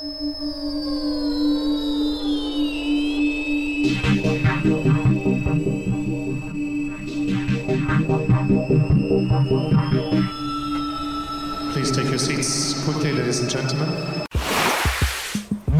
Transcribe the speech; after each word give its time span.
Please 0.00 0.08
take 11.90 12.08
your 12.08 12.16
seats 12.16 12.82
quickly, 12.84 13.12
ladies 13.12 13.40
and 13.40 13.50
gentlemen. 13.50 14.29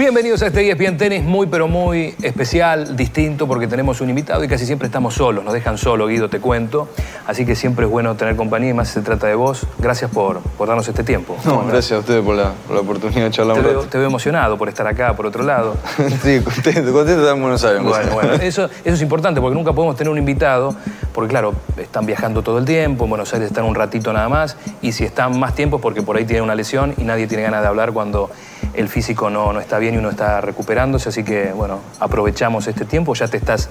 Bienvenidos 0.00 0.40
a 0.40 0.46
este 0.46 0.66
ESPN 0.66 0.96
Tenis 0.96 1.22
muy 1.22 1.46
pero 1.46 1.68
muy 1.68 2.14
especial, 2.22 2.96
distinto, 2.96 3.46
porque 3.46 3.68
tenemos 3.68 4.00
un 4.00 4.08
invitado 4.08 4.42
y 4.42 4.48
casi 4.48 4.64
siempre 4.64 4.86
estamos 4.86 5.12
solos, 5.12 5.44
nos 5.44 5.52
dejan 5.52 5.76
solo, 5.76 6.06
Guido, 6.06 6.30
te 6.30 6.40
cuento. 6.40 6.88
Así 7.26 7.44
que 7.44 7.54
siempre 7.54 7.84
es 7.84 7.90
bueno 7.90 8.14
tener 8.14 8.34
compañía 8.34 8.70
y 8.70 8.72
más 8.72 8.88
si 8.88 8.94
se 8.94 9.02
trata 9.02 9.26
de 9.26 9.34
vos. 9.34 9.66
Gracias 9.78 10.10
por, 10.10 10.40
por 10.40 10.68
darnos 10.68 10.88
este 10.88 11.04
tiempo. 11.04 11.36
No, 11.44 11.66
gracias 11.66 11.92
a 11.92 11.98
ustedes 11.98 12.24
por 12.24 12.34
la, 12.34 12.52
por 12.66 12.76
la 12.76 12.80
oportunidad 12.80 13.24
de 13.26 13.30
charlar 13.30 13.56
Te 13.56 13.60
un 13.60 13.66
veo, 13.66 13.76
rato. 13.76 13.88
te 13.90 13.98
veo 13.98 14.06
emocionado 14.06 14.56
por 14.56 14.70
estar 14.70 14.86
acá, 14.86 15.14
por 15.14 15.26
otro 15.26 15.42
lado. 15.42 15.76
sí, 16.22 16.40
contento, 16.40 16.92
contento 16.94 17.04
de 17.04 17.12
estar 17.16 17.34
en 17.36 17.42
Buenos 17.42 17.62
Aires. 17.62 17.82
Bueno, 17.82 18.14
bueno, 18.14 18.32
eso, 18.36 18.64
eso 18.64 18.94
es 18.94 19.02
importante 19.02 19.42
porque 19.42 19.54
nunca 19.54 19.74
podemos 19.74 19.96
tener 19.96 20.10
un 20.10 20.16
invitado, 20.16 20.74
porque 21.12 21.28
claro, 21.28 21.52
están 21.76 22.06
viajando 22.06 22.40
todo 22.40 22.56
el 22.56 22.64
tiempo, 22.64 23.04
en 23.04 23.10
Buenos 23.10 23.34
Aires 23.34 23.48
están 23.48 23.66
un 23.66 23.74
ratito 23.74 24.14
nada 24.14 24.30
más, 24.30 24.56
y 24.80 24.92
si 24.92 25.04
están 25.04 25.38
más 25.38 25.54
tiempo 25.54 25.76
es 25.76 25.82
porque 25.82 26.00
por 26.00 26.16
ahí 26.16 26.24
tienen 26.24 26.44
una 26.44 26.54
lesión 26.54 26.94
y 26.96 27.02
nadie 27.02 27.26
tiene 27.26 27.42
ganas 27.42 27.60
de 27.60 27.68
hablar 27.68 27.92
cuando 27.92 28.30
el 28.74 28.88
físico 28.88 29.30
no, 29.30 29.52
no 29.52 29.60
está 29.60 29.78
bien 29.78 29.94
y 29.94 29.98
uno 29.98 30.10
está 30.10 30.40
recuperándose, 30.40 31.08
así 31.08 31.24
que 31.24 31.52
bueno, 31.52 31.80
aprovechamos 31.98 32.66
este 32.66 32.84
tiempo, 32.84 33.14
ya 33.14 33.28
te 33.28 33.36
estás 33.36 33.70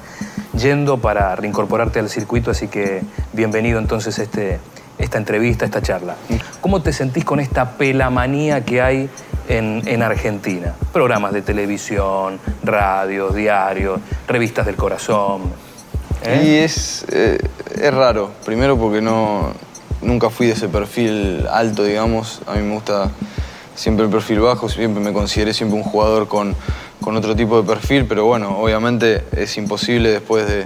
yendo 0.54 0.98
para 1.00 1.36
reincorporarte 1.36 2.00
al 2.00 2.10
circuito, 2.10 2.52
así 2.52 2.68
que 2.68 3.02
bienvenido 3.34 3.80
entonces 3.80 4.20
a 4.20 4.24
este, 4.24 4.60
esta 4.98 5.18
entrevista, 5.18 5.66
esta 5.66 5.82
charla. 5.82 6.16
¿Cómo 6.62 6.82
te 6.82 6.94
sentís 6.94 7.26
con 7.26 7.40
esta 7.40 7.72
pelamanía 7.72 8.66
que 8.66 8.82
hay 8.82 9.10
en, 9.48 9.82
en 9.86 10.04
Argentina? 10.04 10.74
Programas 10.92 11.34
de 11.34 11.42
televisión, 11.42 12.40
radios, 12.64 13.34
diarios, 13.34 14.02
revistas 14.28 14.66
del 14.66 14.76
corazón. 14.76 15.44
¿eh? 16.24 16.44
Y 16.44 16.56
es, 16.58 17.06
eh, 17.12 17.38
es 17.82 17.94
raro. 17.94 18.32
Primero 18.46 18.78
porque 18.78 19.02
no, 19.02 19.54
nunca 20.02 20.30
fui 20.30 20.48
de 20.48 20.54
ese 20.54 20.68
perfil 20.68 21.48
alto, 21.50 21.84
digamos. 21.84 22.42
A 22.46 22.56
mí 22.56 22.62
me 22.62 22.74
gusta 22.74 23.10
siempre 23.76 24.06
el 24.06 24.12
perfil 24.12 24.40
bajo, 24.42 24.68
siempre 24.70 25.02
me 25.04 25.14
consideré 25.14 25.54
siempre 25.54 25.78
un 25.78 25.84
jugador 25.84 26.28
con, 26.28 26.56
con 27.02 27.16
otro 27.16 27.36
tipo 27.36 27.62
de 27.62 27.68
perfil, 27.68 28.06
pero 28.06 28.26
bueno, 28.26 28.58
obviamente 28.60 29.24
es 29.36 29.58
imposible 29.58 30.10
después 30.12 30.48
de- 30.48 30.66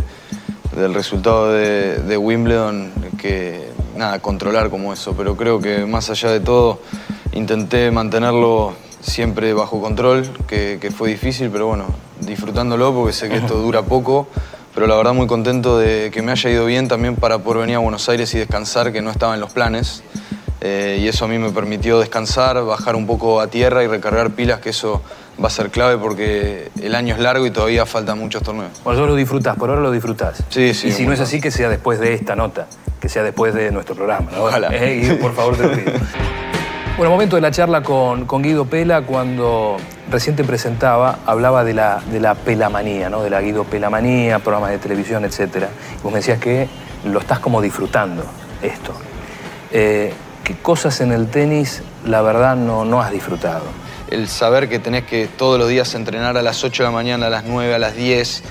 del 0.80 0.94
resultado 0.96 1.52
de, 1.54 2.00
de 2.00 2.18
Wimbledon 2.18 2.92
que 3.20 3.70
nada, 3.96 4.18
controlar 4.20 4.72
como 4.72 4.92
eso. 4.92 5.14
Pero 5.16 5.38
creo 5.38 5.60
que 5.62 5.86
más 5.86 6.10
allá 6.10 6.32
de 6.32 6.40
todo, 6.40 6.80
intenté 7.34 7.92
mantenerlo 7.92 8.74
siempre 9.00 9.54
bajo 9.54 9.80
control, 9.82 10.28
que, 10.48 10.80
que 10.82 10.90
fue 10.90 11.10
difícil, 11.10 11.50
pero 11.52 11.68
bueno, 11.68 11.86
disfrutándolo 12.22 12.92
porque 12.94 13.14
sé 13.14 13.30
que 13.30 13.38
esto 13.38 13.56
dura 13.56 13.84
poco. 13.84 14.28
Pero 14.74 14.88
la 14.88 14.96
verdad 14.96 15.14
muy 15.14 15.28
contento 15.28 15.78
de 15.78 16.10
que 16.12 16.24
me 16.24 16.32
haya 16.32 16.50
ido 16.50 16.66
bien 16.66 16.88
también 16.88 17.16
para 17.18 17.38
poder 17.38 17.62
venir 17.62 17.76
a 17.76 17.80
Buenos 17.80 18.10
Aires 18.10 18.34
y 18.34 18.40
descansar, 18.40 18.92
que 18.92 19.04
no 19.04 19.12
estaba 19.12 19.36
en 19.36 19.42
los 19.42 19.52
planes. 19.52 20.02
Eh, 20.66 21.00
y 21.02 21.10
eso 21.10 21.26
a 21.26 21.28
mí 21.28 21.38
me 21.38 21.50
permitió 21.52 22.00
descansar, 22.00 22.64
bajar 22.64 22.96
un 22.96 23.06
poco 23.06 23.42
a 23.42 23.48
tierra 23.48 23.84
y 23.84 23.88
recargar 23.88 24.32
pilas, 24.32 24.62
que 24.62 24.70
eso 24.70 25.02
va 25.44 25.48
a 25.48 25.52
ser 25.52 25.72
clave 25.72 25.98
porque 25.98 26.72
el 26.82 26.96
año 26.96 27.16
es 27.16 27.20
largo 27.20 27.46
y 27.46 27.52
todavía 27.52 27.86
faltan 27.86 28.18
muchos 28.18 28.44
torneos. 28.44 28.72
Bueno, 28.86 29.02
vos 29.02 29.10
lo 29.10 29.16
disfrutás, 29.16 29.58
por 29.58 29.70
ahora 29.70 29.82
lo 29.82 29.92
disfrutás. 29.92 30.42
Sí, 30.48 30.74
sí, 30.74 30.88
Y 30.88 30.92
si 30.94 31.06
no 31.06 31.12
es 31.12 31.20
así, 31.20 31.42
que 31.42 31.52
sea 31.52 31.68
después 31.68 32.00
de 32.00 32.14
esta 32.14 32.38
nota, 32.38 32.68
que 33.02 33.10
sea 33.10 33.24
después 33.24 33.54
de 33.54 33.72
nuestro 33.72 33.94
programa. 33.94 34.32
¿no? 34.32 34.46
Ojalá. 34.46 34.70
Eh, 34.74 35.02
Guido, 35.02 35.20
por 35.20 35.34
favor, 35.34 35.58
te 35.58 35.64
lo 35.64 35.72
pido. 35.74 35.92
Bueno, 36.96 37.12
momento 37.12 37.36
de 37.36 37.42
la 37.42 37.52
charla 37.52 37.84
con, 37.84 38.24
con 38.26 38.42
Guido 38.42 38.64
Pela, 38.64 39.02
cuando 39.02 39.76
recién 40.10 40.38
te 40.38 40.46
presentaba, 40.46 41.20
hablaba 41.26 41.66
de 41.66 41.74
la, 41.74 42.02
de 42.10 42.22
la 42.22 42.36
pelamanía, 42.36 43.10
¿no? 43.10 43.22
De 43.22 43.30
la 43.30 43.42
Guido 43.42 43.66
Pelamanía, 43.66 44.40
programas 44.40 44.70
de 44.70 44.78
televisión, 44.78 45.26
etc. 45.26 45.66
Y 46.00 46.04
vos 46.04 46.14
me 46.14 46.20
decías 46.20 46.40
que 46.40 46.70
lo 47.04 47.20
estás 47.20 47.40
como 47.40 47.62
disfrutando, 47.62 48.24
esto. 48.62 48.94
Eh, 49.72 50.14
¿Qué 50.44 50.56
cosas 50.56 51.02
en 51.02 51.12
el 51.12 51.28
tenis, 51.30 51.84
la 52.06 52.22
verdad, 52.22 52.56
no, 52.56 52.86
no 52.86 53.02
has 53.02 53.12
disfrutado? 53.12 53.64
el 54.14 54.28
saber 54.28 54.70
que 54.70 54.78
tenés 54.78 55.06
que 55.06 55.28
todos 55.28 55.58
los 55.58 55.68
días 55.68 55.96
entrenar 55.96 56.38
a 56.38 56.44
las 56.44 56.64
8 56.64 56.84
de 56.84 56.88
la 56.88 56.94
mañana, 56.94 57.28
a 57.28 57.30
las 57.32 57.46
9, 57.46 57.74
a 57.74 57.80
las 57.80 57.96
10, 57.96 58.44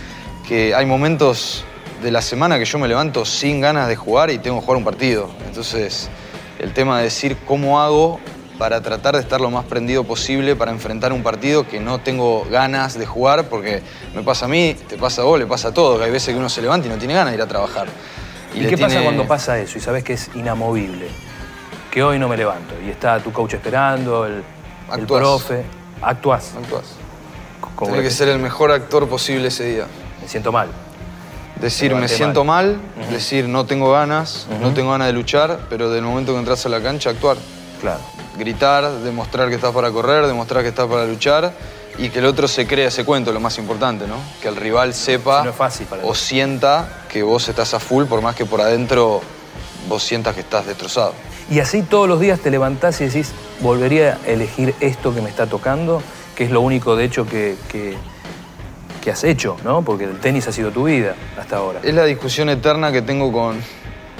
que 0.47 0.75
hay 0.75 0.87
momentos 0.87 1.65
de 2.03 2.11
la 2.11 2.21
semana 2.21 2.59
que 2.59 2.65
yo 2.65 2.81
me 2.81 2.89
levanto 2.89 3.25
sin 3.25 3.61
ganas 3.61 3.87
de 3.87 3.95
jugar 3.95 4.31
y 4.31 4.39
tengo 4.39 4.59
que 4.59 4.67
jugar 4.67 4.79
un 4.79 4.85
partido. 4.85 5.31
Entonces, 5.47 6.11
el 6.59 6.73
tema 6.73 6.99
de 6.99 7.05
decir 7.05 7.37
cómo 7.47 7.81
hago 7.81 8.19
para 8.59 8.81
tratar 8.81 9.15
de 9.15 9.21
estar 9.21 9.41
lo 9.41 9.51
más 9.51 9.65
prendido 9.65 10.03
posible 10.03 10.57
para 10.57 10.73
enfrentar 10.73 11.13
un 11.13 11.23
partido 11.23 11.67
que 11.67 11.79
no 11.79 12.01
tengo 12.01 12.45
ganas 12.51 12.99
de 12.99 13.07
jugar, 13.07 13.49
porque 13.49 13.83
me 14.15 14.23
pasa 14.23 14.47
a 14.47 14.49
mí, 14.49 14.75
te 14.89 14.99
pasa 14.99 15.23
a 15.23 15.25
vos, 15.25 15.39
le 15.39 15.47
pasa 15.47 15.69
a 15.69 15.75
todos, 15.75 15.99
que 15.99 16.07
hay 16.07 16.11
veces 16.11 16.35
que 16.35 16.41
uno 16.41 16.49
se 16.49 16.61
levanta 16.61 16.89
y 16.89 16.91
no 16.91 16.99
tiene 16.99 17.15
ganas 17.15 17.31
de 17.31 17.37
ir 17.37 17.43
a 17.43 17.47
trabajar. 17.47 17.87
¿Y, 18.53 18.67
qué 18.67 18.77
pasa 18.77 19.01
cuando 19.01 19.29
pasa 19.29 19.61
eso 19.61 19.79
y 19.79 19.81
sabes 19.81 20.03
que 20.03 20.15
es 20.15 20.29
inamovible? 20.35 21.07
Que 21.93 22.03
hoy 22.03 22.19
no 22.19 22.27
me 22.27 22.39
levanto 22.39 22.75
y 22.83 22.89
está 22.89 23.21
tu 23.21 23.31
coach 23.35 23.53
esperando, 23.53 24.25
el, 24.25 24.43
profe. 25.07 25.63
Actuás. 26.01 26.55
Actuás. 26.57 26.85
Como 27.77 27.91
Tenés 27.91 28.09
que 28.09 28.11
ser 28.11 28.31
el 28.31 28.39
mejor 28.39 28.73
actor 28.73 29.07
posible 29.07 29.49
ese 29.49 29.65
día. 29.67 29.87
Me 30.23 30.27
siento 30.27 30.51
mal. 30.51 30.71
Decir, 31.61 31.95
me 31.95 32.09
siento 32.09 32.45
mal. 32.45 32.81
mal, 32.97 33.11
decir, 33.11 33.47
no 33.47 33.67
tengo 33.67 33.93
ganas, 33.93 34.47
no 34.63 34.73
tengo 34.73 34.93
ganas 34.93 35.09
de 35.09 35.13
luchar, 35.13 35.67
pero 35.69 35.91
del 35.91 36.03
momento 36.03 36.33
que 36.33 36.39
entras 36.39 36.65
a 36.65 36.71
la 36.71 36.81
cancha, 36.81 37.11
actuar. 37.11 37.37
Claro. 37.83 38.01
Gritar, 38.39 38.91
demostrar 38.91 39.51
que 39.51 39.57
estás 39.57 39.73
para 39.73 39.91
correr, 39.91 40.27
demostrar 40.27 40.63
que 40.63 40.71
estás 40.71 40.87
para 40.87 41.05
luchar 41.05 41.53
y 41.99 42.09
que 42.09 42.21
el 42.21 42.25
otro 42.25 42.49
se 42.49 42.67
crea 42.67 42.89
ese 42.89 43.05
cuento, 43.05 43.35
lo 43.35 43.41
más 43.41 43.59
importante, 43.59 44.07
¿no? 44.07 44.17
Que 44.41 44.49
el 44.49 44.57
rival 44.57 44.95
sepa 44.95 45.41
Sí, 45.41 45.45
no 45.45 45.51
es 45.51 45.57
fácil 45.57 45.87
para 45.87 46.01
el 46.01 46.09
o 46.09 46.15
sienta 46.15 47.03
que 47.11 47.23
vos 47.23 47.47
estás 47.51 47.75
a 47.75 47.79
full, 47.79 48.07
por 48.07 48.23
más 48.23 48.35
que 48.35 48.47
por 48.47 48.63
adentro 48.63 49.21
vos 49.91 50.03
sientas 50.03 50.35
que 50.35 50.41
estás 50.41 50.65
destrozado. 50.65 51.13
Y 51.51 51.61
así 51.61 51.83
todos 51.83 52.09
los 52.09 52.21
días 52.21 52.41
te 52.41 52.51
levantás 52.51 53.01
y 53.01 53.05
decís, 53.05 53.33
volvería 53.61 54.19
a 54.25 54.29
elegir 54.29 54.75
esto 54.81 55.15
que 55.15 55.21
me 55.21 55.29
está 55.29 55.47
tocando, 55.47 56.03
que 56.37 56.45
es 56.45 56.51
lo 56.51 56.61
único 56.61 56.97
de 56.97 57.05
hecho 57.05 57.27
que, 57.27 57.57
que, 57.69 57.95
que 59.03 59.11
has 59.11 59.25
hecho, 59.25 59.57
¿no? 59.65 59.83
Porque 59.83 60.05
el 60.05 60.19
tenis 60.19 60.47
ha 60.49 60.53
sido 60.53 60.71
tu 60.71 60.85
vida 60.85 61.15
hasta 61.39 61.57
ahora. 61.57 61.81
Es 61.83 61.95
la 61.95 62.05
discusión 62.05 62.49
eterna 62.49 62.93
que 62.93 63.03
tengo 63.03 63.33
con, 63.33 63.61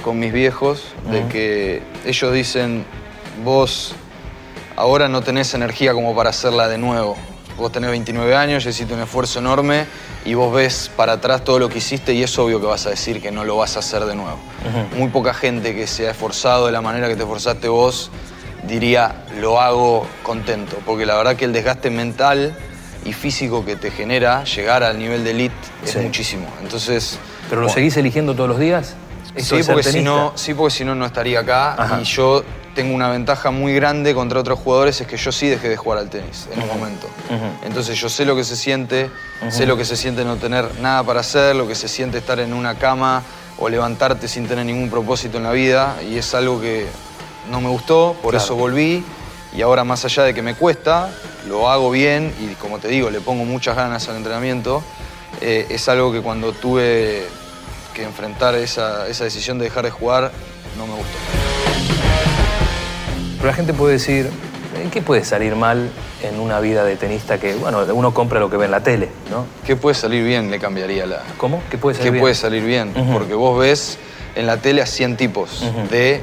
con 0.03 0.19
mis 0.19 0.33
viejos, 0.33 0.93
de 1.09 1.27
que 1.27 1.81
ellos 2.05 2.33
dicen, 2.33 2.85
vos 3.43 3.95
ahora 4.75 5.07
no 5.07 5.21
tenés 5.21 5.53
energía 5.53 5.93
como 5.93 6.15
para 6.15 6.29
hacerla 6.29 6.67
de 6.67 6.77
nuevo. 6.77 7.17
Vos 7.57 7.71
tenés 7.71 7.89
29 7.91 8.35
años, 8.35 8.65
hiciste 8.65 8.93
un 8.93 9.01
esfuerzo 9.01 9.39
enorme 9.39 9.85
y 10.25 10.33
vos 10.33 10.53
ves 10.53 10.91
para 10.95 11.13
atrás 11.13 11.43
todo 11.43 11.59
lo 11.59 11.69
que 11.69 11.77
hiciste 11.77 12.13
y 12.13 12.23
es 12.23 12.37
obvio 12.39 12.59
que 12.59 12.65
vas 12.65 12.85
a 12.85 12.89
decir 12.89 13.21
que 13.21 13.31
no 13.31 13.43
lo 13.43 13.57
vas 13.57 13.75
a 13.75 13.79
hacer 13.79 14.05
de 14.05 14.15
nuevo. 14.15 14.39
Muy 14.97 15.09
poca 15.09 15.33
gente 15.33 15.75
que 15.75 15.87
se 15.87 16.07
ha 16.07 16.11
esforzado 16.11 16.65
de 16.65 16.71
la 16.71 16.81
manera 16.81 17.07
que 17.07 17.15
te 17.15 17.21
esforzaste 17.21 17.67
vos 17.67 18.11
diría, 18.67 19.23
lo 19.39 19.59
hago 19.59 20.07
contento, 20.23 20.77
porque 20.85 21.05
la 21.05 21.15
verdad 21.15 21.35
que 21.35 21.45
el 21.45 21.53
desgaste 21.53 21.89
mental 21.89 22.55
y 23.05 23.13
físico 23.13 23.65
que 23.65 23.75
te 23.75 23.91
genera 23.91 24.43
llegar 24.45 24.83
al 24.83 24.97
nivel 24.97 25.23
de 25.23 25.31
elite 25.31 25.55
es 25.85 25.95
muchísimo. 25.97 26.47
Entonces, 26.61 27.19
¿Pero 27.49 27.61
lo 27.61 27.69
seguís 27.69 27.97
eligiendo 27.97 28.33
todos 28.33 28.49
los 28.49 28.59
días? 28.59 28.95
¿Esto 29.35 29.57
Sí 29.57 29.63
porque, 29.63 29.83
si 29.83 30.01
no, 30.01 30.31
sí, 30.35 30.53
porque 30.53 30.73
si 30.73 30.85
no, 30.85 30.95
no 30.95 31.05
estaría 31.05 31.39
acá. 31.39 31.73
Ajá. 31.73 32.01
Y 32.01 32.03
yo 32.05 32.43
tengo 32.75 32.95
una 32.95 33.09
ventaja 33.09 33.51
muy 33.51 33.73
grande 33.73 34.13
contra 34.15 34.39
otros 34.39 34.57
jugadores, 34.59 34.99
es 35.01 35.07
que 35.07 35.17
yo 35.17 35.31
sí 35.31 35.47
dejé 35.47 35.69
de 35.69 35.77
jugar 35.77 35.99
al 35.99 36.09
tenis 36.09 36.47
en 36.51 36.61
un 36.61 36.67
momento. 36.67 37.07
Entonces 37.63 37.99
yo 37.99 38.09
sé 38.09 38.25
lo 38.25 38.35
que 38.35 38.43
se 38.43 38.55
siente, 38.55 39.09
sé 39.49 39.65
lo 39.65 39.77
que 39.77 39.85
se 39.85 39.95
siente 39.95 40.25
no 40.25 40.37
tener 40.37 40.79
nada 40.81 41.03
para 41.03 41.19
hacer, 41.19 41.55
lo 41.55 41.67
que 41.67 41.75
se 41.75 41.87
siente 41.87 42.17
estar 42.17 42.39
en 42.39 42.53
una 42.53 42.75
cama 42.75 43.21
o 43.59 43.69
levantarte 43.69 44.27
sin 44.27 44.47
tener 44.47 44.65
ningún 44.65 44.89
propósito 44.89 45.37
en 45.37 45.43
la 45.43 45.51
vida. 45.51 45.97
Y 46.09 46.17
es 46.17 46.33
algo 46.33 46.59
que 46.59 46.87
no 47.51 47.61
me 47.61 47.69
gustó, 47.69 48.15
por 48.21 48.31
Claro. 48.31 48.43
eso 48.45 48.55
volví. 48.55 49.03
Y 49.55 49.61
ahora 49.61 49.83
más 49.83 50.03
allá 50.05 50.23
de 50.23 50.33
que 50.33 50.41
me 50.41 50.55
cuesta, 50.55 51.11
lo 51.47 51.69
hago 51.69 51.91
bien 51.91 52.33
y 52.41 52.55
como 52.55 52.79
te 52.79 52.87
digo, 52.87 53.11
le 53.11 53.21
pongo 53.21 53.45
muchas 53.45 53.75
ganas 53.75 54.07
al 54.09 54.15
entrenamiento. 54.17 54.81
eh, 55.41 55.67
es 55.69 55.87
algo 55.89 56.11
que 56.11 56.21
cuando 56.21 56.53
tuve 56.53 57.27
que 57.93 58.03
enfrentar 58.03 58.55
esa, 58.55 59.07
esa 59.07 59.25
decisión 59.25 59.57
de 59.59 59.65
dejar 59.65 59.83
de 59.85 59.91
jugar, 59.91 60.31
no 60.77 60.87
me 60.87 60.93
gustó. 60.93 61.17
Pero 63.43 63.51
la 63.51 63.57
gente 63.57 63.73
puede 63.73 63.95
decir, 63.95 64.29
¿en 64.81 64.89
qué 64.89 65.01
puede 65.01 65.25
salir 65.25 65.53
mal 65.57 65.89
en 66.23 66.39
una 66.39 66.61
vida 66.61 66.85
de 66.85 66.95
tenista 66.95 67.37
que, 67.41 67.55
bueno, 67.55 67.79
uno 67.93 68.13
compra 68.13 68.39
lo 68.39 68.49
que 68.49 68.55
ve 68.55 68.63
en 68.63 68.71
la 68.71 68.79
tele, 68.83 69.09
¿no? 69.29 69.45
¿Qué 69.65 69.75
puede 69.75 69.95
salir 69.95 70.23
bien? 70.23 70.49
Le 70.49 70.59
cambiaría 70.59 71.05
la... 71.05 71.23
¿Cómo? 71.35 71.61
¿Qué 71.69 71.77
puede 71.77 71.95
salir 71.95 72.05
¿Qué 72.07 72.11
bien? 72.11 72.21
puede 72.21 72.35
salir 72.35 72.63
bien? 72.63 72.93
Porque 73.11 73.33
vos 73.33 73.59
ves 73.59 73.97
en 74.35 74.45
la 74.47 74.55
tele 74.61 74.81
a 74.81 74.85
100 74.85 75.17
tipos 75.17 75.61
de 75.91 76.21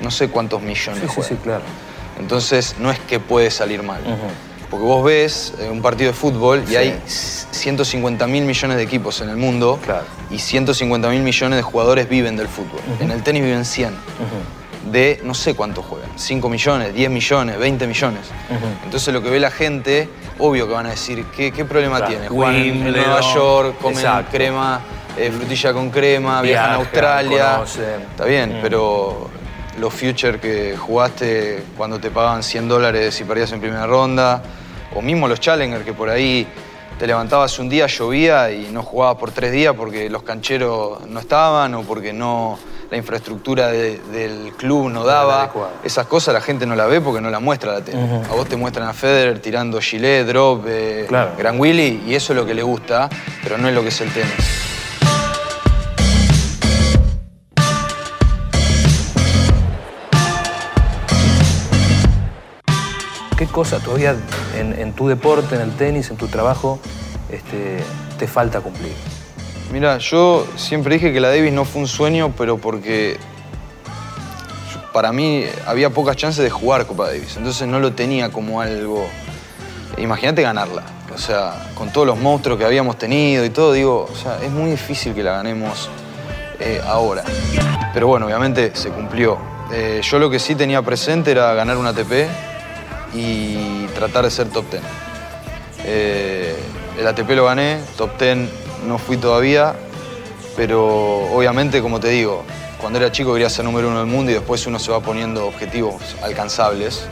no 0.00 0.12
sé 0.12 0.28
cuántos 0.28 0.62
millones. 0.62 1.02
Sí, 1.02 1.08
sí, 1.20 1.28
sí, 1.30 1.34
claro. 1.42 1.64
Entonces 2.20 2.76
no 2.78 2.92
es 2.92 3.00
que 3.00 3.18
puede 3.18 3.50
salir 3.50 3.82
mal. 3.82 4.00
Porque 4.70 4.86
vos 4.86 5.02
ves 5.04 5.54
eh, 5.58 5.68
un 5.68 5.82
partido 5.82 6.12
de 6.12 6.16
fútbol 6.16 6.62
y 6.64 6.68
Sí. 6.70 6.76
hay 6.76 7.00
150 7.06 8.24
mil 8.28 8.44
millones 8.44 8.76
de 8.76 8.84
equipos 8.84 9.20
en 9.20 9.30
el 9.30 9.36
mundo 9.36 9.80
Claro. 9.84 10.04
y 10.30 10.38
150 10.38 11.08
mil 11.10 11.22
millones 11.22 11.56
de 11.56 11.62
jugadores 11.64 12.08
viven 12.08 12.36
del 12.36 12.46
fútbol. 12.46 12.78
En 13.00 13.10
el 13.10 13.24
tenis 13.24 13.42
viven 13.42 13.64
100. 13.64 13.88
Ujú. 13.88 14.92
De 14.92 15.20
no 15.24 15.34
sé 15.34 15.54
cuántos 15.54 15.84
juegan. 15.84 16.01
5 16.16 16.48
millones, 16.48 16.94
10 16.94 17.10
millones, 17.10 17.58
20 17.58 17.86
millones. 17.86 18.20
Entonces 18.84 19.12
lo 19.14 19.22
que 19.22 19.30
ve 19.30 19.40
la 19.40 19.50
gente 19.50 20.08
obvio 20.38 20.66
que 20.66 20.74
van 20.74 20.86
a 20.86 20.90
decir, 20.90 21.24
¿qué, 21.36 21.52
qué 21.52 21.64
problema 21.64 21.98
Claro, 21.98 22.12
tiene? 22.12 22.28
Juegan 22.28 22.54
en 22.56 22.92
Nueva 22.92 23.20
York, 23.20 23.76
comen 23.80 23.98
exacto. 23.98 24.30
crema, 24.32 24.80
eh, 25.16 25.30
frutilla 25.30 25.72
con 25.72 25.90
crema, 25.90 26.42
viajan 26.42 26.70
a 26.70 26.74
Australia. 26.76 27.52
conocen. 27.56 28.00
Está 28.10 28.24
bien, 28.24 28.58
Mm. 28.58 28.62
pero 28.62 29.30
los 29.78 29.92
future 29.94 30.38
que 30.38 30.76
jugaste 30.76 31.62
cuando 31.76 31.98
te 31.98 32.10
pagaban 32.10 32.42
100 32.42 32.68
dólares 32.68 33.18
y 33.20 33.24
perdías 33.24 33.52
en 33.52 33.60
primera 33.60 33.86
ronda, 33.86 34.42
o 34.94 35.00
mismo 35.00 35.26
los 35.28 35.40
challenger 35.40 35.82
que 35.84 35.92
por 35.94 36.10
ahí 36.10 36.46
te 36.98 37.06
levantabas 37.06 37.58
un 37.58 37.68
día, 37.68 37.86
llovía 37.86 38.50
y 38.52 38.68
no 38.70 38.82
jugabas 38.82 39.16
por 39.16 39.30
tres 39.32 39.50
días 39.50 39.74
porque 39.76 40.10
los 40.10 40.22
cancheros 40.22 41.06
no 41.06 41.20
estaban 41.20 41.74
o 41.74 41.82
porque 41.82 42.12
no 42.12 42.58
la 42.92 42.98
infraestructura 42.98 43.68
de- 43.68 43.98
del 44.12 44.52
club 44.58 44.90
no 44.90 45.02
daba. 45.02 45.50
Esas 45.82 46.06
cosas 46.06 46.34
la 46.34 46.42
gente 46.42 46.66
no 46.66 46.74
la 46.76 46.84
ve 46.84 47.00
porque 47.00 47.22
no 47.22 47.30
la 47.30 47.40
muestra 47.40 47.72
la 47.72 47.80
tele. 47.82 47.98
A 48.30 48.34
vos 48.34 48.46
te 48.46 48.54
muestran 48.56 48.86
a 48.86 48.92
Federer 48.92 49.38
tirando 49.40 49.80
gilet, 49.80 50.26
drop, 50.26 50.66
eh, 50.68 51.06
Claro. 51.08 51.30
Gran 51.38 51.58
Willy 51.58 52.02
y 52.06 52.14
eso 52.14 52.34
es 52.34 52.38
lo 52.38 52.44
que 52.44 52.52
le 52.52 52.62
gusta, 52.62 53.08
pero 53.42 53.56
no 53.56 53.66
es 53.66 53.74
lo 53.74 53.80
que 53.80 53.88
es 53.88 53.98
el 54.02 54.12
tenis. 54.12 54.34
¿Qué 63.36 63.46
cosa 63.46 63.78
todavía 63.80 64.14
en, 64.56 64.78
en 64.78 64.92
tu 64.92 65.08
deporte, 65.08 65.56
en 65.56 65.62
el 65.62 65.72
tenis, 65.72 66.10
en 66.10 66.16
tu 66.16 66.28
trabajo, 66.28 66.78
este, 67.30 67.78
te 68.18 68.28
falta 68.28 68.60
cumplir? 68.60 68.92
Mira, 69.72 69.96
yo 69.96 70.46
siempre 70.56 70.96
dije 70.96 71.14
que 71.14 71.20
la 71.20 71.30
Davis 71.30 71.50
no 71.50 71.64
fue 71.64 71.80
un 71.80 71.88
sueño, 71.88 72.34
pero 72.36 72.58
porque 72.58 73.16
para 74.92 75.12
mí 75.12 75.46
había 75.66 75.88
pocas 75.88 76.14
chances 76.14 76.44
de 76.44 76.50
jugar 76.50 76.86
Copa 76.86 77.06
Davis, 77.06 77.38
entonces 77.38 77.66
no 77.66 77.80
lo 77.80 77.94
tenía 77.94 78.30
como 78.30 78.60
algo. 78.60 79.08
Imagínate 79.96 80.42
ganarla, 80.42 80.82
o 81.14 81.16
sea, 81.16 81.70
con 81.74 81.90
todos 81.90 82.06
los 82.06 82.18
monstruos 82.18 82.58
que 82.58 82.66
habíamos 82.66 82.98
tenido 82.98 83.46
y 83.46 83.48
todo, 83.50 83.72
digo, 83.72 84.10
o 84.12 84.14
sea, 84.14 84.42
es 84.42 84.50
muy 84.50 84.72
difícil 84.72 85.14
que 85.14 85.22
la 85.22 85.32
ganemos 85.32 85.88
eh, 86.60 86.78
ahora. 86.86 87.24
Pero 87.94 88.08
bueno, 88.08 88.26
obviamente 88.26 88.72
se 88.74 88.90
cumplió. 88.90 89.38
Eh, 89.72 90.02
yo 90.02 90.18
lo 90.18 90.28
que 90.28 90.38
sí 90.38 90.54
tenía 90.54 90.82
presente 90.82 91.30
era 91.30 91.54
ganar 91.54 91.78
un 91.78 91.86
ATP 91.86 92.28
y 93.14 93.86
tratar 93.94 94.24
de 94.24 94.30
ser 94.30 94.48
top 94.48 94.70
10. 94.70 94.82
Eh, 95.86 96.56
el 96.98 97.06
ATP 97.06 97.30
lo 97.30 97.46
gané, 97.46 97.80
top 97.96 98.20
10 98.20 98.61
no 98.86 98.98
fui 98.98 99.16
todavía, 99.16 99.74
pero 100.56 101.32
obviamente, 101.32 101.80
como 101.80 102.00
te 102.00 102.08
digo, 102.08 102.44
cuando 102.80 102.98
era 102.98 103.12
chico 103.12 103.32
quería 103.32 103.48
ser 103.48 103.64
número 103.64 103.88
uno 103.88 104.00
del 104.00 104.08
mundo 104.08 104.32
y 104.32 104.34
después 104.34 104.66
uno 104.66 104.78
se 104.78 104.90
va 104.90 105.00
poniendo 105.00 105.46
objetivos 105.46 106.16
alcanzables. 106.22 107.06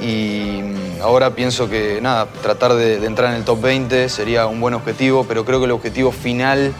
Y 0.00 0.60
mm, 0.62 1.02
ahora 1.02 1.34
pienso 1.34 1.68
que, 1.68 2.00
nada, 2.00 2.26
tratar 2.42 2.74
de, 2.74 3.04
entrar 3.04 3.30
en 3.30 3.38
el 3.38 3.44
top 3.44 3.60
20 3.60 4.08
sería 4.08 4.46
un 4.46 4.60
buen 4.60 4.74
objetivo, 4.74 5.24
pero 5.24 5.44
creo 5.44 5.58
que 5.58 5.66
el 5.66 5.72
objetivo 5.72 6.12
final 6.12 6.72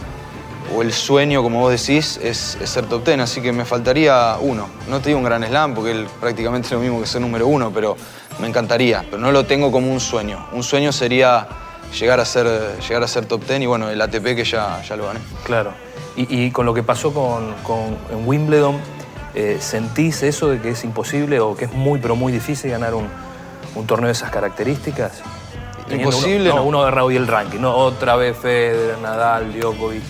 o 0.74 0.82
el 0.82 0.92
sueño, 0.92 1.42
como 1.42 1.60
vos 1.60 1.72
decís, 1.72 2.18
es, 2.22 2.56
es 2.60 2.70
ser 2.70 2.86
top 2.86 3.04
10, 3.04 3.20
así 3.20 3.42
que 3.42 3.52
me 3.52 3.64
faltaría 3.64 4.36
uno. 4.40 4.68
No 4.88 5.00
te 5.00 5.10
digo 5.10 5.18
un 5.18 5.24
gran 5.24 5.44
slam, 5.44 5.74
porque 5.74 5.90
él 5.90 6.06
prácticamente 6.20 6.66
es 6.66 6.72
lo 6.72 6.78
mismo 6.78 7.00
que 7.00 7.06
ser 7.06 7.20
número 7.20 7.46
uno, 7.46 7.70
pero 7.72 7.96
me 8.40 8.48
encantaría, 8.48 9.04
pero 9.10 9.18
no 9.18 9.32
lo 9.32 9.44
tengo 9.44 9.70
como 9.70 9.92
un 9.92 10.00
sueño. 10.00 10.46
Un 10.52 10.62
sueño 10.62 10.92
sería 10.92 11.46
llegar 11.98 12.20
a 12.20 12.24
ser, 12.24 12.46
llegar 12.80 13.02
a 13.02 13.08
ser 13.08 13.26
top 13.26 13.44
10 13.46 13.60
y 13.62 13.66
bueno, 13.66 13.88
el 13.90 14.00
ATP 14.00 14.34
que 14.36 14.44
ya, 14.44 14.82
ya 14.82 14.96
lo 14.96 15.06
gané. 15.06 15.20
Claro. 15.44 15.72
Y, 16.16 16.44
y 16.46 16.50
con 16.50 16.66
lo 16.66 16.74
que 16.74 16.82
pasó 16.82 17.12
con, 17.14 17.54
con- 17.62 17.96
en 18.10 18.26
Wimbledon, 18.26 18.76
eh, 19.34 19.58
¿sentís 19.60 20.22
eso 20.22 20.48
de 20.48 20.60
que 20.60 20.70
es 20.70 20.84
imposible 20.84 21.40
o 21.40 21.56
que 21.56 21.64
es 21.66 21.72
muy, 21.72 21.98
pero 21.98 22.16
muy 22.16 22.32
difícil 22.32 22.70
ganar 22.70 22.94
un, 22.94 23.08
un 23.74 23.86
torneo 23.86 24.06
de 24.08 24.12
esas 24.12 24.30
características? 24.30 25.22
Imposible, 25.90 26.50
Uno, 26.50 26.50
no, 26.50 26.56
no. 26.56 26.64
uno 26.68 26.80
agarra 26.82 27.04
hoy 27.04 27.16
el 27.16 27.26
ranking, 27.26 27.60
¿no? 27.60 27.74
Otra 27.74 28.16
vez 28.16 28.36
Federer, 28.36 28.98
Nadal, 28.98 29.52
Djokovic, 29.58 30.02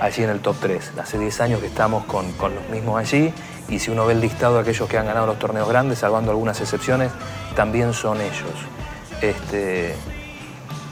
allí 0.00 0.22
en 0.22 0.30
el 0.30 0.40
top 0.40 0.56
3. 0.60 0.92
Hace 1.00 1.18
10 1.18 1.40
años 1.40 1.60
que 1.60 1.66
estamos 1.66 2.04
con, 2.04 2.32
con 2.32 2.54
los 2.54 2.66
mismos 2.70 2.98
allí 2.98 3.32
y 3.68 3.78
si 3.78 3.90
uno 3.90 4.06
ve 4.06 4.12
el 4.14 4.20
listado 4.20 4.54
de 4.54 4.60
aquellos 4.60 4.88
que 4.88 4.98
han 4.98 5.06
ganado 5.06 5.26
los 5.26 5.38
torneos 5.38 5.68
grandes, 5.68 5.98
salvando 5.98 6.30
algunas 6.30 6.60
excepciones, 6.60 7.10
también 7.56 7.92
son 7.94 8.20
ellos. 8.20 8.52
Este, 9.20 9.94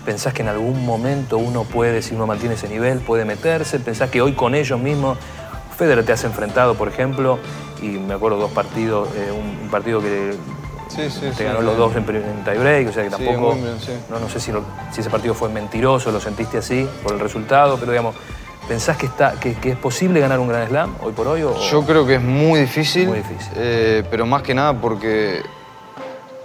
¿Pensás 0.04 0.32
que 0.32 0.42
en 0.42 0.48
algún 0.48 0.84
momento 0.84 1.38
uno 1.38 1.64
puede, 1.64 2.02
si 2.02 2.14
uno 2.14 2.26
mantiene 2.26 2.54
ese 2.54 2.68
nivel, 2.68 2.98
puede 3.00 3.24
meterse? 3.24 3.78
¿Pensás 3.80 4.10
que 4.10 4.22
hoy 4.22 4.32
con 4.32 4.54
ellos 4.54 4.78
mismos, 4.80 5.18
Federer 5.76 6.04
te 6.04 6.12
has 6.12 6.24
enfrentado, 6.24 6.74
por 6.74 6.88
ejemplo, 6.88 7.38
y 7.82 7.88
me 7.88 8.14
acuerdo 8.14 8.38
dos 8.38 8.50
partidos, 8.52 9.08
eh, 9.16 9.30
un, 9.30 9.64
un 9.64 9.68
partido 9.70 10.00
que 10.00 10.34
Sí, 10.88 11.08
sí, 11.08 11.30
te 11.36 11.44
ganó 11.44 11.60
los 11.62 11.76
dos 11.76 11.94
en, 11.94 12.02
en 12.16 12.42
tiebreak, 12.44 12.88
o 12.88 12.92
sea 12.92 13.04
que 13.04 13.10
tampoco, 13.10 13.56
no, 14.10 14.18
no 14.18 14.28
sé 14.28 14.40
si, 14.40 14.50
lo- 14.50 14.64
si 14.90 15.02
ese 15.02 15.08
partido 15.10 15.34
fue 15.34 15.48
mentiroso, 15.48 16.10
lo 16.10 16.18
sentiste 16.20 16.58
así 16.58 16.88
por 17.04 17.12
el 17.12 17.20
resultado, 17.20 17.76
pero 17.78 17.92
digamos, 17.92 18.16
¿pensás 18.66 18.96
que, 18.96 19.06
está, 19.06 19.34
que, 19.38 19.54
que 19.54 19.70
es 19.70 19.76
posible 19.76 20.18
ganar 20.18 20.40
un 20.40 20.48
Grand 20.48 20.68
Slam 20.68 20.96
hoy 21.00 21.12
por 21.12 21.28
hoy? 21.28 21.42
O, 21.44 21.54
Yo 21.70 21.86
creo 21.86 22.04
que 22.06 22.16
es 22.16 22.22
muy 22.22 22.58
difícil, 22.60 23.06
Muy 23.06 23.18
difícil. 23.18 23.52
eh, 23.54 24.02
pero 24.10 24.26
más 24.26 24.42
que 24.42 24.52
nada 24.52 24.74
porque 24.74 25.42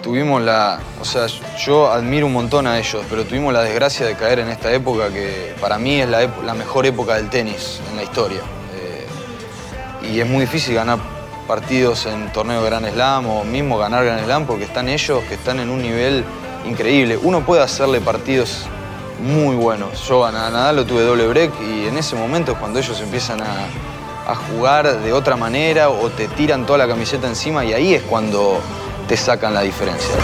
tuvimos 0.05 0.39
la... 0.43 0.79
O 1.01 1.03
sea, 1.03 1.25
yo 1.57 1.91
admiro 1.91 2.27
un 2.27 2.33
montón 2.33 2.67
a 2.67 2.77
ellos, 2.77 3.03
pero 3.09 3.25
tuvimos 3.25 3.51
la 3.51 3.63
desgracia 3.63 4.05
de 4.05 4.13
caer 4.13 4.37
en 4.37 4.49
esta 4.49 4.71
época 4.71 5.09
que 5.09 5.55
para 5.59 5.79
mí 5.79 5.99
es 5.99 6.07
la, 6.07 6.53
mejor 6.53 6.85
época 6.85 7.15
del 7.15 7.27
tenis 7.31 7.81
en 7.89 7.97
la 7.97 8.03
historia. 8.03 8.41
Eh, 8.75 9.07
y 10.07 10.19
es 10.19 10.27
muy 10.27 10.41
difícil 10.41 10.75
ganar 10.75 10.99
partidos 11.47 12.05
en 12.05 12.31
torneo 12.31 12.61
de 12.61 12.69
Grand 12.69 12.87
Slam 12.87 13.27
o 13.27 13.43
mismo 13.43 13.79
ganar 13.79 14.05
Grand 14.05 14.23
Slam 14.23 14.45
porque 14.45 14.65
están 14.65 14.89
ellos 14.89 15.23
que 15.23 15.33
están 15.33 15.59
en 15.59 15.71
un 15.71 15.81
nivel 15.81 16.23
increíble. 16.67 17.17
Uno 17.17 17.43
puede 17.43 17.63
hacerle 17.63 17.99
partidos 17.99 18.67
muy 19.19 19.55
buenos. 19.55 20.07
Yo 20.07 20.23
a 20.23 20.31
Nadal 20.31 20.75
lo 20.75 20.85
tuve 20.85 21.01
doble 21.01 21.25
break 21.25 21.51
y 21.61 21.87
en 21.87 21.97
ese 21.97 22.15
momento 22.15 22.51
es 22.51 22.59
cuando 22.59 22.77
ellos 22.77 23.01
empiezan 23.01 23.41
a 23.41 24.35
jugar 24.51 25.01
de 25.01 25.13
otra 25.13 25.35
manera 25.35 25.89
o 25.89 26.11
te 26.11 26.27
tiran 26.27 26.67
toda 26.67 26.77
la 26.77 26.87
camiseta 26.87 27.27
encima 27.27 27.65
y 27.65 27.73
ahí 27.73 27.95
es 27.95 28.03
cuando 28.03 28.59
te 29.07 29.17
sacan 29.17 29.53
la 29.53 29.61
diferencia. 29.61 30.15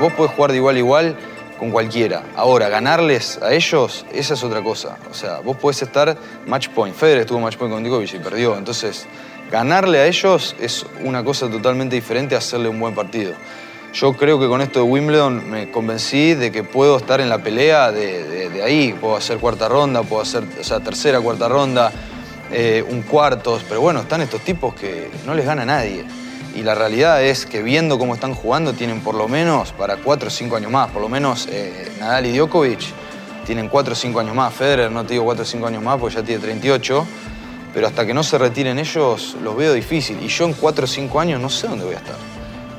Vos 0.00 0.12
podés 0.12 0.32
jugar 0.32 0.50
de 0.50 0.58
igual 0.58 0.76
a 0.76 0.78
igual 0.78 1.16
con 1.58 1.70
cualquiera. 1.70 2.22
Ahora, 2.36 2.68
ganarles 2.68 3.40
a 3.42 3.52
ellos, 3.52 4.04
esa 4.12 4.34
es 4.34 4.42
otra 4.42 4.62
cosa. 4.62 4.98
O 5.10 5.14
sea, 5.14 5.38
vos 5.38 5.56
podés 5.56 5.82
estar 5.82 6.16
match 6.46 6.68
point. 6.68 6.94
Federer 6.94 7.22
estuvo 7.22 7.40
match 7.40 7.56
point 7.56 7.72
con 7.72 7.82
Djokovic 7.82 8.14
y 8.14 8.18
perdió. 8.18 8.56
Entonces, 8.56 9.06
ganarle 9.50 10.00
a 10.00 10.06
ellos 10.06 10.54
es 10.60 10.84
una 11.04 11.24
cosa 11.24 11.48
totalmente 11.48 11.94
diferente 11.94 12.34
a 12.34 12.38
hacerle 12.38 12.68
un 12.68 12.80
buen 12.80 12.94
partido. 12.94 13.32
Yo 13.94 14.12
creo 14.12 14.38
que 14.38 14.48
con 14.48 14.60
esto 14.60 14.80
de 14.80 14.84
Wimbledon 14.84 15.48
me 15.48 15.70
convencí 15.70 16.34
de 16.34 16.52
que 16.52 16.62
puedo 16.62 16.98
estar 16.98 17.20
en 17.20 17.30
la 17.30 17.38
pelea 17.38 17.92
de, 17.92 18.60
ahí. 18.62 18.94
Puedo 19.00 19.16
hacer 19.16 19.38
cuarta 19.38 19.68
ronda, 19.68 20.02
puedo 20.02 20.20
hacer 20.20 20.44
o 20.60 20.64
sea, 20.64 20.80
tercera, 20.80 21.20
cuarta 21.20 21.48
ronda, 21.48 21.92
eh, 22.52 22.84
un 22.86 23.02
cuartos. 23.02 23.64
Pero 23.66 23.80
bueno, 23.80 24.00
están 24.00 24.20
estos 24.20 24.42
tipos 24.42 24.74
que 24.74 25.10
no 25.24 25.34
les 25.34 25.46
gana 25.46 25.64
nadie. 25.64 26.04
Y 26.56 26.62
la 26.62 26.74
realidad 26.74 27.22
es 27.22 27.44
que 27.44 27.62
viendo 27.62 27.98
cómo 27.98 28.14
están 28.14 28.34
jugando, 28.34 28.72
tienen 28.72 29.02
por 29.02 29.14
lo 29.14 29.28
menos 29.28 29.72
para 29.72 29.98
4 29.98 30.28
o 30.28 30.30
5 30.30 30.56
años 30.56 30.70
más. 30.72 30.90
Por 30.90 31.02
lo 31.02 31.08
menos 31.10 31.46
eh, 31.50 31.92
Nadal 32.00 32.24
y 32.24 32.32
Djokovic 32.34 32.80
tienen 33.44 33.68
4 33.68 33.92
o 33.92 33.94
5 33.94 34.20
años 34.20 34.34
más. 34.34 34.54
Federer 34.54 34.90
no 34.90 35.04
te 35.04 35.12
digo 35.12 35.26
4 35.26 35.42
o 35.42 35.46
5 35.46 35.66
años 35.66 35.82
más 35.82 36.00
porque 36.00 36.16
ya 36.16 36.22
tiene 36.22 36.40
38. 36.40 37.06
Pero 37.74 37.86
hasta 37.86 38.06
que 38.06 38.14
no 38.14 38.22
se 38.22 38.38
retiren 38.38 38.78
ellos, 38.78 39.36
los 39.42 39.54
veo 39.54 39.74
difícil. 39.74 40.18
Y 40.22 40.28
yo 40.28 40.46
en 40.46 40.54
4 40.54 40.84
o 40.84 40.86
5 40.86 41.20
años 41.20 41.42
no 41.42 41.50
sé 41.50 41.68
dónde 41.68 41.84
voy 41.84 41.94
a 41.94 41.98
estar. 41.98 42.16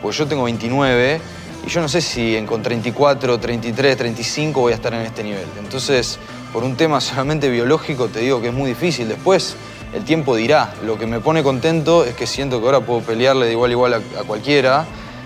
Porque 0.02 0.18
yo 0.18 0.26
tengo 0.26 0.46
29 0.46 1.22
y 1.68 1.70
yo 1.70 1.80
no 1.80 1.88
sé 1.88 2.02
si 2.02 2.36
en, 2.36 2.48
con 2.48 2.64
34, 2.64 3.40
33, 3.40 3.96
35 3.96 4.60
voy 4.60 4.72
a 4.72 4.76
estar 4.76 4.92
en 4.96 5.02
este 5.02 5.24
nivel. 5.24 5.46
Entonces, 5.60 6.18
por 6.52 6.64
un 6.64 6.76
tema 6.76 7.00
solamente 7.00 7.48
biológico, 7.48 8.08
te 8.08 8.22
digo 8.22 8.42
que 8.42 8.48
es 8.48 8.54
muy 8.56 8.70
difícil. 8.70 9.08
Después, 9.08 9.56
el 9.94 10.04
tiempo 10.04 10.36
dirá. 10.36 10.74
Lo 10.86 10.98
que 10.98 11.08
me 11.08 11.20
pone 11.20 11.44
contento 11.44 12.04
es 12.06 12.14
que 12.16 12.28
siento 12.28 12.60
que 12.60 12.66
ahora 12.66 12.82
puedo 12.82 13.02
pelearle 13.02 13.46
de 13.46 13.52
igual 13.54 13.70
a 13.72 13.74
igual 13.74 13.94
a, 13.94 13.98
a 13.98 14.24
cualquiera 14.26 14.86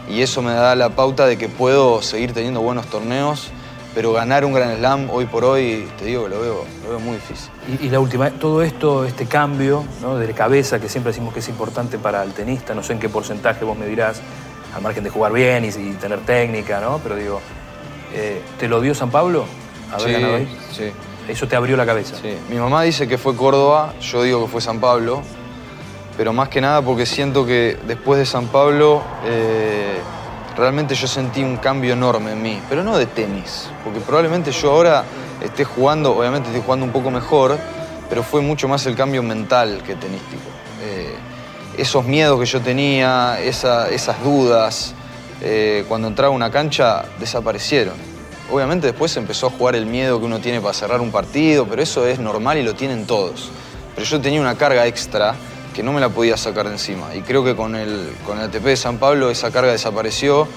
y 0.09 0.21
eso 0.21 0.41
me 0.41 0.53
da 0.53 0.75
la 0.75 0.89
pauta 0.89 1.25
de 1.25 1.37
que 1.37 1.47
puedo 1.49 2.01
seguir 2.01 2.33
teniendo 2.33 2.59
buenos 2.61 2.87
torneos, 2.87 3.49
pero 3.93 4.13
ganar 4.13 4.45
un 4.45 4.53
Grand 4.53 4.77
Slam 4.77 5.09
hoy 5.09 5.25
por 5.25 5.43
hoy, 5.45 5.87
te 5.99 6.05
digo 6.05 6.23
que 6.23 6.29
lo 6.29 6.41
veo, 6.41 6.65
lo 6.83 6.89
veo 6.89 6.99
muy 6.99 7.15
difícil. 7.15 7.49
Y, 7.81 7.85
y 7.87 7.89
la 7.89 7.99
última, 7.99 8.29
todo 8.31 8.61
esto, 8.63 9.05
este 9.05 9.25
cambio 9.25 9.83
¿no? 10.01 10.17
de 10.17 10.33
cabeza 10.33 10.79
que 10.79 10.89
siempre 10.89 11.11
decimos 11.11 11.33
que 11.33 11.39
es 11.39 11.49
importante 11.49 11.97
para 11.97 12.23
el 12.23 12.33
tenista, 12.33 12.73
no 12.73 12.83
sé 12.83 12.93
en 12.93 12.99
qué 12.99 13.09
porcentaje 13.09 13.63
vos 13.65 13.77
me 13.77 13.85
dirás, 13.85 14.21
al 14.75 14.81
margen 14.81 15.03
de 15.03 15.09
jugar 15.09 15.33
bien 15.33 15.65
y, 15.65 15.67
y 15.67 15.93
tener 15.99 16.19
técnica, 16.21 16.79
¿no? 16.79 16.99
Pero 17.03 17.15
digo, 17.15 17.41
eh, 18.13 18.41
¿te 18.57 18.67
lo 18.69 18.79
dio 18.81 18.95
San 18.95 19.11
Pablo? 19.11 19.45
Haber 19.91 20.07
Sí, 20.07 20.13
ganado 20.13 20.35
ahí? 20.35 20.57
sí. 20.71 20.91
Eso 21.31 21.47
te 21.47 21.55
abrió 21.55 21.77
la 21.77 21.85
cabeza. 21.85 22.15
Sí, 22.21 22.35
mi 22.49 22.57
mamá 22.57 22.83
dice 22.83 23.07
que 23.07 23.17
fue 23.17 23.35
Córdoba, 23.35 23.93
yo 24.01 24.23
digo 24.23 24.45
que 24.45 24.51
fue 24.51 24.59
San 24.61 24.79
Pablo, 24.79 25.21
pero 26.17 26.33
más 26.33 26.49
que 26.49 26.59
nada 26.59 26.81
porque 26.81 27.05
siento 27.05 27.45
que 27.45 27.77
después 27.87 28.19
de 28.19 28.25
San 28.25 28.47
Pablo 28.47 29.01
eh, 29.25 29.97
realmente 30.57 30.93
yo 30.93 31.07
sentí 31.07 31.41
un 31.41 31.55
cambio 31.57 31.93
enorme 31.93 32.33
en 32.33 32.41
mí, 32.41 32.61
pero 32.67 32.83
no 32.83 32.97
de 32.97 33.05
tenis, 33.05 33.69
porque 33.83 34.01
probablemente 34.01 34.51
yo 34.51 34.71
ahora 34.71 35.05
esté 35.41 35.63
jugando, 35.63 36.15
obviamente 36.17 36.49
estoy 36.49 36.61
jugando 36.63 36.85
un 36.85 36.91
poco 36.91 37.09
mejor, 37.11 37.57
pero 38.09 38.23
fue 38.23 38.41
mucho 38.41 38.67
más 38.67 38.85
el 38.85 38.95
cambio 38.95 39.23
mental 39.23 39.81
que 39.85 39.95
tenístico. 39.95 40.43
Eh, 40.83 41.15
esos 41.77 42.03
miedos 42.03 42.37
que 42.41 42.45
yo 42.45 42.59
tenía, 42.59 43.39
esa- 43.39 43.89
esas 43.89 44.21
dudas, 44.21 44.93
eh, 45.41 45.85
cuando 45.87 46.09
entraba 46.09 46.33
a 46.33 46.35
una 46.35 46.51
cancha, 46.51 47.05
desaparecieron. 47.19 48.10
Obviamente 48.51 48.87
después 48.87 49.15
empezó 49.15 49.47
a 49.47 49.49
jugar 49.49 49.75
el 49.75 49.85
miedo 49.85 50.19
que 50.19 50.25
uno 50.25 50.39
tiene 50.39 50.59
para 50.59 50.73
cerrar 50.73 50.99
un 50.99 51.09
partido, 51.09 51.65
pero 51.67 51.81
eso 51.81 52.05
es 52.05 52.19
normal 52.19 52.57
y 52.57 52.63
lo 52.63 52.75
tienen 52.75 53.07
todos. 53.07 53.49
Pero 53.95 54.05
yo 54.05 54.19
tenía 54.19 54.41
una 54.41 54.55
carga 54.55 54.85
extra 54.87 55.35
que 55.73 55.83
no 55.83 55.93
me 55.93 56.01
la 56.01 56.09
podía 56.09 56.35
sacar 56.35 56.65
de 56.67 56.73
encima. 56.73 57.15
Y 57.15 57.21
creo 57.21 57.45
que 57.45 57.55
con 57.55 57.75
el, 57.75 58.13
con 58.25 58.37
el 58.39 58.45
ATP 58.45 58.63
de 58.63 58.75
San 58.75 58.97
Pablo 58.97 59.29
esa 59.29 59.51
carga 59.51 59.71
desapareció 59.71 60.49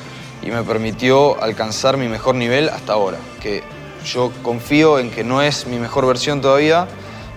y 0.43 0.51
me 0.51 0.65
permitió 0.65 1.41
alcanzar 1.41 1.97
mi 1.97 2.09
mejor 2.09 2.35
nivel 2.35 2.69
hasta 2.69 2.95
ahora. 2.95 3.19
Que 3.41 3.63
yo 4.05 4.33
confío 4.43 4.99
en 4.99 5.11
que 5.11 5.23
no 5.23 5.41
es 5.41 5.67
mi 5.69 5.79
mejor 5.79 6.05
versión 6.07 6.41
todavía, 6.41 6.89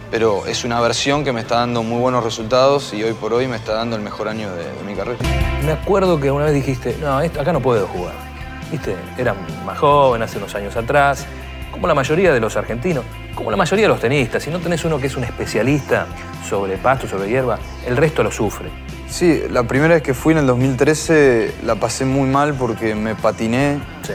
pero 0.09 0.47
es 0.47 0.63
una 0.63 0.81
versión 0.81 1.23
que 1.23 1.33
me 1.33 1.41
está 1.41 1.57
dando 1.57 1.83
muy 1.83 1.99
buenos 1.99 2.23
resultados 2.23 2.93
y 2.95 3.03
hoy 3.03 3.13
por 3.13 3.31
hoy 3.31 3.47
me 3.47 3.57
está 3.57 3.73
dando 3.73 3.95
el 3.95 4.01
mejor 4.01 4.27
año 4.27 4.49
de, 4.55 4.65
mi 4.85 4.95
carrera. 4.95 5.19
Me 5.63 5.71
acuerdo 5.71 6.19
que 6.19 6.31
una 6.31 6.45
vez 6.45 6.53
dijiste, 6.53 6.97
no, 6.99 7.17
acá 7.17 7.53
no 7.53 7.61
puedo 7.61 7.87
jugar. 7.87 8.26
Viste, 8.71 8.95
era 9.17 9.33
más 9.65 9.77
joven, 9.77 10.21
hace 10.21 10.37
unos 10.37 10.53
años 10.55 10.75
atrás, 10.75 11.25
como 11.71 11.87
la 11.87 11.93
mayoría 11.93 12.33
de 12.33 12.39
los 12.39 12.55
argentinos, 12.57 13.03
como 13.35 13.49
la 13.51 13.57
mayoría 13.57 13.85
de 13.85 13.89
los 13.89 13.99
tenistas. 13.99 14.43
Si 14.43 14.49
no 14.49 14.59
tenés 14.59 14.83
uno 14.85 14.99
que 14.99 15.07
es 15.07 15.15
un 15.15 15.23
especialista 15.23 16.07
sobre 16.47 16.77
pasto, 16.77 17.07
sobre 17.07 17.29
hierba, 17.29 17.59
el 17.85 17.95
resto 17.97 18.23
lo 18.23 18.31
sufre. 18.31 18.69
Sí, 19.09 19.43
la 19.49 19.63
primera 19.63 19.93
vez 19.93 20.03
que 20.03 20.13
fui 20.13 20.33
en 20.33 20.39
el 20.39 20.47
2013 20.47 21.55
la 21.65 21.75
pasé 21.75 22.03
muy 22.05 22.27
mal 22.27 22.53
porque 22.55 22.93
me 22.93 23.15
patiné. 23.15 23.79
Sí, 24.03 24.13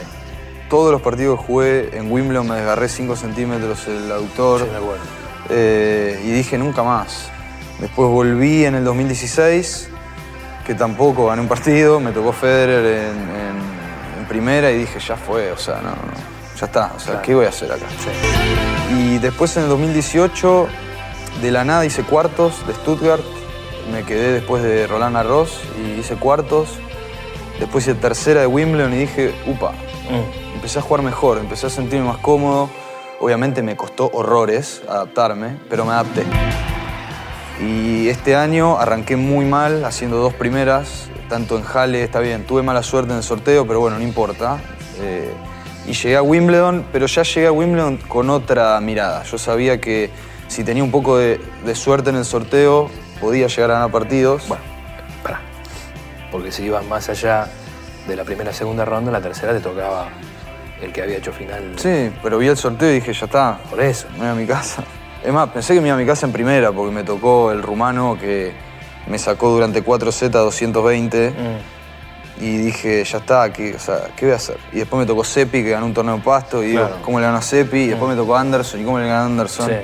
Todos 0.69 0.91
los 0.91 1.01
partidos 1.01 1.39
que 1.39 1.45
jugué 1.47 1.97
en 1.97 2.11
Wimbledon 2.11 2.47
me 2.47 2.55
desgarré 2.55 2.87
5 2.89 3.15
centímetros 3.15 3.87
el 3.87 4.11
aductor. 4.11 4.59
sí, 4.61 4.65
me 4.71 4.77
acuerdo. 4.77 5.01
Eh, 5.49 6.21
y 6.25 6.31
dije 6.31 6.57
nunca 6.59 6.83
más. 6.83 7.29
Después 7.79 8.07
volví 8.09 8.65
en 8.65 8.75
el 8.75 8.83
2016, 8.83 9.89
que 10.65 10.75
tampoco 10.75 11.25
gané 11.27 11.41
un 11.41 11.47
partido, 11.47 11.99
me 11.99 12.11
tocó 12.11 12.31
Federer 12.31 12.85
en, 12.85 13.17
en- 13.17 13.62
en 14.23 14.29
primera 14.29 14.71
y 14.71 14.77
dije 14.79 14.99
ya 14.99 15.15
fue, 15.17 15.51
o 15.51 15.57
sea, 15.57 15.75
no, 15.75 15.89
no, 15.89 15.95
ya 16.59 16.65
está, 16.65 16.91
o 16.95 16.99
sea, 16.99 17.21
¿qué 17.21 17.35
voy 17.35 17.45
a 17.45 17.49
hacer 17.49 17.71
acá? 17.71 17.85
Y 18.91 19.17
después 19.19 19.55
en 19.57 19.63
el 19.63 19.69
2018, 19.69 20.67
de 21.41 21.51
la 21.51 21.63
nada 21.63 21.85
hice 21.85 22.03
cuartos 22.03 22.65
de 22.67 22.73
Stuttgart, 22.73 23.21
me 23.91 24.03
quedé 24.03 24.31
después 24.31 24.63
de 24.63 24.87
Roland 24.87 25.15
Garros 25.15 25.59
y 25.77 25.99
hice 25.99 26.15
cuartos. 26.15 26.69
Después 27.59 27.85
hice 27.85 27.95
tercera 27.95 28.41
de 28.41 28.47
Wimbledon 28.47 28.93
y 28.93 28.97
dije, 28.97 29.33
upa, 29.45 29.71
Mm. 30.09 30.55
empecé 30.55 30.79
a 30.79 30.81
jugar 30.81 31.01
mejor, 31.03 31.37
empecé 31.37 31.67
a 31.67 31.69
sentirme 31.69 32.07
más 32.07 32.17
cómodo. 32.17 32.69
Obviamente 33.21 33.61
me 33.61 33.75
costó 33.77 34.09
horrores 34.13 34.81
adaptarme, 34.87 35.57
pero 35.69 35.85
me 35.85 35.93
adapté. 35.93 36.23
Y 37.61 38.09
este 38.09 38.35
año 38.35 38.77
arranqué 38.79 39.15
muy 39.15 39.45
mal, 39.45 39.85
haciendo 39.85 40.17
dos 40.17 40.33
primeras, 40.33 41.07
tanto 41.33 41.57
en 41.57 41.63
Halle, 41.63 42.03
está 42.03 42.19
bien, 42.19 42.45
tuve 42.45 42.61
mala 42.61 42.83
suerte 42.83 43.09
en 43.11 43.17
el 43.17 43.23
sorteo, 43.23 43.65
pero 43.65 43.79
bueno, 43.79 43.97
no 43.97 44.03
importa. 44.03 44.59
Eh, 45.01 45.33
y 45.87 45.93
llegué 45.93 46.15
a 46.15 46.21
Wimbledon, 46.21 46.85
pero 46.91 47.07
ya 47.07 47.23
llegué 47.23 47.47
a 47.47 47.51
Wimbledon 47.51 47.97
con 48.07 48.29
otra 48.29 48.79
mirada. 48.81 49.23
Yo 49.23 49.39
sabía 49.39 49.81
que 49.81 50.11
si 50.47 50.63
tenía 50.63 50.83
un 50.83 50.91
poco 50.91 51.17
de, 51.17 51.41
de 51.65 51.73
suerte 51.73 52.11
en 52.11 52.17
el 52.17 52.25
sorteo, 52.25 52.87
podía 53.19 53.47
llegar 53.47 53.71
a 53.71 53.73
ganar 53.73 53.89
partidos. 53.89 54.47
Bueno, 54.47 54.63
pará. 55.23 55.41
Porque 56.31 56.51
si 56.51 56.65
ibas 56.65 56.85
más 56.85 57.09
allá 57.09 57.47
de 58.07 58.15
la 58.15 58.23
primera 58.25 58.53
segunda 58.53 58.85
ronda, 58.85 59.09
en 59.09 59.13
la 59.13 59.21
tercera 59.21 59.53
te 59.53 59.59
tocaba 59.59 60.09
el 60.83 60.93
que 60.93 61.01
había 61.01 61.17
hecho 61.17 61.33
final. 61.33 61.73
Sí, 61.77 62.11
pero 62.21 62.37
vi 62.37 62.47
el 62.47 62.57
sorteo 62.57 62.91
y 62.91 62.95
dije, 62.95 63.11
ya 63.11 63.25
está, 63.25 63.57
Por 63.71 63.81
eso. 63.81 64.05
me 64.11 64.19
voy 64.19 64.27
a 64.27 64.35
mi 64.35 64.45
casa. 64.45 64.83
Es 65.25 65.33
más, 65.33 65.49
pensé 65.49 65.73
que 65.73 65.81
me 65.81 65.87
iba 65.87 65.97
a 65.97 65.99
mi 65.99 66.05
casa 66.05 66.27
en 66.27 66.31
primera 66.31 66.71
porque 66.71 66.93
me 66.93 67.03
tocó 67.03 67.51
el 67.51 67.63
rumano 67.63 68.19
que 68.19 68.53
me 69.07 69.17
sacó 69.19 69.49
durante 69.49 69.81
4 69.81 70.11
Z 70.11 70.37
220 70.39 71.31
Mm. 71.31 72.43
y 72.43 72.57
dije, 72.57 73.03
ya 73.03 73.17
está, 73.19 73.51
¿qué, 73.53 73.75
o 73.75 73.79
sea, 73.79 74.09
¿qué 74.15 74.25
voy 74.25 74.33
a 74.33 74.37
hacer? 74.37 74.57
Y 74.71 74.77
después 74.77 74.99
me 74.99 75.05
tocó 75.05 75.23
Seppi 75.23 75.63
que 75.63 75.69
ganó 75.71 75.85
un 75.85 75.93
torneo 75.93 76.15
de 76.17 76.21
pasto 76.23 76.63
y 76.63 76.67
digo, 76.67 76.87
Claro. 76.87 77.01
¿cómo 77.03 77.19
le 77.19 77.25
ganó 77.25 77.37
a 77.37 77.41
Seppi? 77.41 77.77
Y 77.77 77.87
después 77.89 78.09
me 78.09 78.15
tocó 78.15 78.35
Anderson 78.35 78.81
y 78.81 78.83
¿cómo 78.85 78.99
le 78.99 79.07
ganó 79.07 79.21
a 79.21 79.25
Anderson? 79.25 79.69
Sí. 79.69 79.75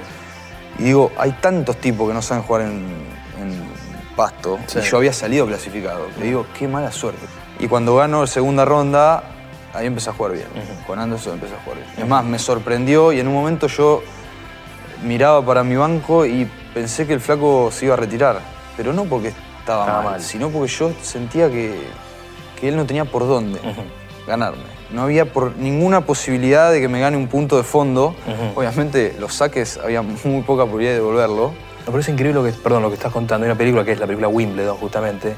Y 0.80 0.84
digo, 0.86 1.12
hay 1.18 1.32
tantos 1.34 1.78
tipos 1.78 2.08
que 2.08 2.14
no 2.14 2.22
saben 2.22 2.44
jugar 2.44 2.62
en, 2.64 2.86
en 3.42 3.70
pasto 4.16 4.58
Sí. 4.68 4.80
y 4.80 4.82
yo 4.84 4.98
había 4.98 5.14
salido 5.14 5.46
clasificado. 5.46 6.08
Le 6.18 6.26
digo, 6.26 6.46
qué 6.58 6.68
mala 6.68 6.92
suerte. 6.92 7.26
Y 7.60 7.68
cuando 7.68 7.96
gano 7.96 8.26
segunda 8.26 8.64
ronda, 8.66 9.24
ahí 9.74 9.86
empecé 9.88 10.10
a 10.10 10.14
jugar 10.14 10.32
bien. 10.34 10.48
Con 10.88 10.98
Anderson 10.98 11.34
empecé 11.34 11.54
a 11.56 11.60
jugar 11.64 11.80
bien. 11.80 11.90
Es 11.98 12.08
más, 12.08 12.24
me 12.24 12.40
sorprendió 12.40 13.12
y 13.12 13.20
en 13.20 13.28
un 13.28 13.34
momento 13.34 13.68
yo 13.68 14.02
miraba 15.04 15.46
para 15.46 15.64
mi 15.64 15.76
banco 15.76 16.26
y 16.26 16.50
pensé 16.74 17.06
que 17.06 17.14
el 17.14 17.20
flaco 17.22 17.70
se 17.72 17.86
iba 17.86 17.94
a 17.94 17.98
retirar. 17.98 18.40
Pero 18.80 18.94
no 18.94 19.04
porque 19.04 19.28
estaba, 19.60 19.84
Estaba 19.84 20.02
mal, 20.02 20.12
mal. 20.14 20.22
sino 20.22 20.48
porque 20.50 20.70
yo 20.72 20.94
sentía 21.02 21.50
que, 21.50 21.76
que 22.58 22.70
él 22.70 22.78
no 22.78 22.86
tenía 22.86 23.04
por 23.04 23.28
dónde 23.28 23.60
ganarme. 24.26 24.64
No 24.90 25.02
había 25.02 25.26
por 25.26 25.58
ninguna 25.58 26.00
posibilidad 26.06 26.72
de 26.72 26.80
que 26.80 26.88
me 26.88 27.02
gane 27.02 27.18
un 27.18 27.28
punto 27.28 27.58
de 27.58 27.64
fondo. 27.64 28.16
Obviamente 28.56 29.18
los 29.20 29.34
saques 29.34 29.78
había 29.78 30.02
muy 30.02 30.44
poca 30.44 30.64
probabilidad 30.64 30.92
de 30.94 31.00
devolverlo. 31.00 31.52
Pero 31.86 32.00
es 32.00 32.08
increíble 32.08 32.42
lo 32.42 32.46
que, 32.46 32.54
perdón, 32.54 32.84
lo 32.84 32.88
que 32.88 32.96
estás 32.96 33.12
contando. 33.12 33.44
Hay 33.46 33.52
una 33.52 33.58
película 33.58 33.84
que 33.84 33.92
es 33.92 34.00
la 34.00 34.06
película 34.06 34.30
Wimbledon, 34.30 34.78
justamente, 34.78 35.36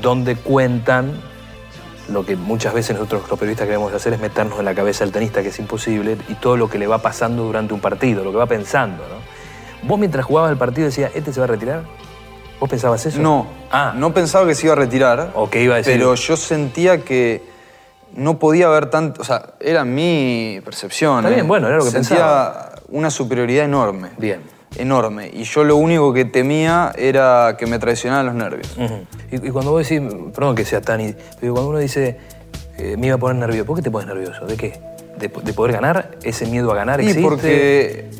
donde 0.00 0.36
cuentan 0.36 1.12
lo 2.08 2.24
que 2.24 2.36
muchas 2.36 2.72
veces 2.72 2.96
nosotros 2.96 3.28
los 3.28 3.38
periodistas 3.38 3.66
queremos 3.66 3.92
hacer 3.92 4.14
es 4.14 4.18
meternos 4.20 4.58
en 4.58 4.64
la 4.64 4.74
cabeza 4.74 5.04
del 5.04 5.12
tenista, 5.12 5.42
que 5.42 5.48
es 5.48 5.58
imposible, 5.58 6.16
y 6.30 6.34
todo 6.36 6.56
lo 6.56 6.70
que 6.70 6.78
le 6.78 6.86
va 6.86 6.98
pasando 7.02 7.42
durante 7.44 7.74
un 7.74 7.80
partido, 7.80 8.24
lo 8.24 8.32
que 8.32 8.38
va 8.38 8.46
pensando, 8.46 9.02
¿no? 9.08 9.88
Vos 9.88 9.98
mientras 9.98 10.24
jugabas 10.24 10.50
el 10.52 10.56
partido 10.56 10.86
decías, 10.86 11.10
¿este 11.14 11.34
se 11.34 11.40
va 11.40 11.44
a 11.44 11.48
retirar? 11.48 11.82
¿Vos 12.62 12.70
pensabas 12.70 13.04
eso? 13.04 13.20
No, 13.20 13.44
Ah, 13.72 13.92
no 13.96 14.14
pensaba 14.14 14.46
que 14.46 14.54
se 14.54 14.66
iba 14.66 14.74
a 14.74 14.76
retirar. 14.76 15.32
¿O 15.34 15.50
qué 15.50 15.60
iba 15.64 15.74
a 15.74 15.78
decir? 15.78 15.94
Pero 15.94 16.14
yo 16.14 16.36
sentía 16.36 16.98
que 17.02 17.42
no 18.14 18.38
podía 18.38 18.66
haber 18.66 18.86
tanto. 18.86 19.20
O 19.20 19.24
sea, 19.24 19.54
era 19.58 19.84
mi 19.84 20.60
percepción. 20.64 21.18
Está 21.18 21.30
¿eh? 21.30 21.34
bien, 21.34 21.48
bueno, 21.48 21.66
era 21.66 21.78
lo 21.78 21.84
que 21.84 21.90
Sentía 21.90 22.18
pensaba. 22.18 22.72
una 22.90 23.10
superioridad 23.10 23.64
enorme. 23.64 24.10
Bien. 24.16 24.42
Enorme. 24.76 25.28
Y 25.32 25.42
yo 25.42 25.64
lo 25.64 25.74
único 25.74 26.12
que 26.12 26.24
temía 26.24 26.92
era 26.96 27.56
que 27.58 27.66
me 27.66 27.80
traicionaran 27.80 28.26
los 28.26 28.34
nervios. 28.36 28.72
Y, 29.32 29.44
y 29.48 29.50
cuando 29.50 29.72
vos 29.72 29.88
decís, 29.88 30.00
perdón 30.32 30.54
que 30.54 30.64
sea 30.64 30.80
tan... 30.80 31.16
Pero 31.40 31.54
cuando 31.54 31.70
uno 31.70 31.78
dice, 31.80 32.16
eh, 32.78 32.94
me 32.96 33.08
iba 33.08 33.16
a 33.16 33.18
poner 33.18 33.38
nervioso, 33.38 33.66
¿por 33.66 33.74
qué 33.76 33.82
te 33.82 33.90
pones 33.90 34.06
nervioso? 34.06 34.46
¿De 34.46 34.56
qué? 34.56 34.80
¿De, 35.18 35.26
de 35.26 35.52
poder 35.52 35.72
ganar? 35.72 36.12
¿Ese 36.22 36.46
miedo 36.46 36.70
a 36.70 36.76
ganar 36.76 37.00
Y 37.00 37.06
existe? 37.08 37.28
porque, 37.28 38.10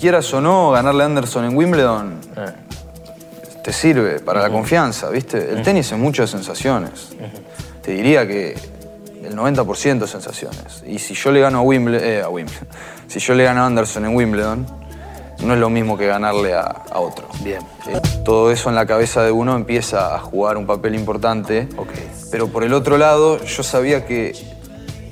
quieras 0.00 0.32
o 0.32 0.40
no, 0.40 0.70
ganarle 0.70 1.02
a 1.02 1.06
Anderson 1.06 1.44
en 1.44 1.54
Wimbledon 1.54 2.14
Ah. 2.34 2.54
Te 3.70 3.76
sirve 3.76 4.18
para 4.18 4.42
la 4.42 4.50
confianza, 4.50 5.08
¿viste? 5.10 5.52
El 5.52 5.62
tenis 5.62 5.92
es 5.92 5.96
muchas 5.96 6.28
sensaciones. 6.28 7.10
Te 7.80 7.92
diría 7.92 8.26
que 8.26 8.56
el 9.22 9.36
90% 9.36 10.00
de 10.00 10.08
sensaciones. 10.08 10.82
Y 10.84 10.98
si 10.98 11.14
yo 11.14 11.30
le 11.30 11.38
gano 11.40 11.58
a 11.58 11.62
Wimbledon, 11.62 12.04
eh, 12.04 12.20
a 12.20 12.28
Wimbledon, 12.28 12.66
si 13.06 13.20
yo 13.20 13.32
le 13.34 13.44
gano 13.44 13.62
a 13.62 13.66
Anderson 13.66 14.06
en 14.06 14.16
Wimbledon, 14.16 14.66
no 15.44 15.54
es 15.54 15.60
lo 15.60 15.70
mismo 15.70 15.96
que 15.96 16.08
ganarle 16.08 16.52
a, 16.52 16.62
a 16.62 16.98
otro. 16.98 17.28
Bien. 17.44 17.60
Eh, 17.86 18.00
Todo 18.24 18.50
eso 18.50 18.70
en 18.70 18.74
la 18.74 18.86
cabeza 18.86 19.22
de 19.22 19.30
uno 19.30 19.54
empieza 19.54 20.16
a 20.16 20.18
jugar 20.18 20.56
un 20.56 20.66
papel 20.66 20.96
importante. 20.96 21.68
Pero 22.32 22.48
por 22.48 22.64
el 22.64 22.72
otro 22.72 22.98
lado, 22.98 23.40
yo 23.44 23.62
sabía 23.62 24.04
que 24.04 24.32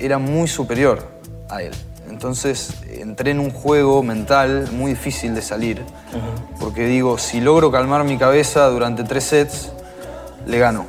era 0.01 0.17
muy 0.17 0.49
superior 0.49 1.07
a 1.49 1.61
él. 1.61 1.71
Entonces 2.19 2.73
entré 2.89 3.31
en 3.31 3.39
un 3.39 3.49
juego 3.49 4.03
mental 4.03 4.67
muy 4.73 4.91
difícil 4.91 5.33
de 5.33 5.41
salir. 5.41 5.85
Porque 6.59 6.85
digo, 6.85 7.17
si 7.17 7.39
logro 7.39 7.71
calmar 7.71 8.03
mi 8.03 8.17
cabeza 8.17 8.67
durante 8.67 9.05
tres 9.05 9.23
sets, 9.23 9.71
le 10.45 10.59
gano. 10.59 10.85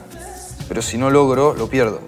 Pero 0.66 0.82
si 0.82 0.98
no 0.98 1.08
logro, 1.08 1.54
lo 1.54 1.68
pierdo. 1.68 2.00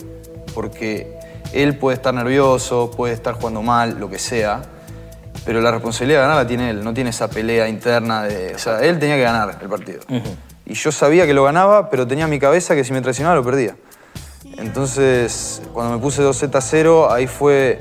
Porque 0.56 1.20
él 1.52 1.78
puede 1.78 1.94
estar 1.94 2.12
nervioso, 2.12 2.90
puede 2.90 3.14
estar 3.14 3.34
jugando 3.34 3.62
mal, 3.62 4.00
lo 4.00 4.10
que 4.10 4.18
sea. 4.18 4.62
Pero 5.44 5.60
la 5.60 5.70
responsabilidad 5.70 6.18
de 6.18 6.22
ganar 6.22 6.42
la 6.42 6.46
tiene 6.48 6.70
él, 6.70 6.82
no 6.82 6.92
tiene 6.92 7.10
esa 7.10 7.30
pelea 7.30 7.68
interna 7.68 8.24
de... 8.24 8.56
O 8.56 8.58
sea, 8.58 8.80
él 8.80 8.98
tenía 8.98 9.14
que 9.14 9.22
ganar 9.22 9.56
el 9.62 9.68
partido. 9.68 10.00
Y 10.66 10.74
yo 10.74 10.90
sabía 10.90 11.26
que 11.26 11.32
lo 11.32 11.44
ganaba, 11.44 11.90
pero 11.90 12.08
tenía 12.08 12.24
en 12.24 12.30
mi 12.30 12.40
cabeza 12.40 12.74
que 12.74 12.82
si 12.82 12.92
me 12.92 13.00
traicionaba 13.00 13.36
lo 13.36 13.44
perdía. 13.44 13.76
Entonces, 14.58 15.62
cuando 15.72 15.94
me 15.94 16.02
puse 16.02 16.22
2Z0, 16.22 17.08
ahí 17.12 17.28
fue 17.28 17.78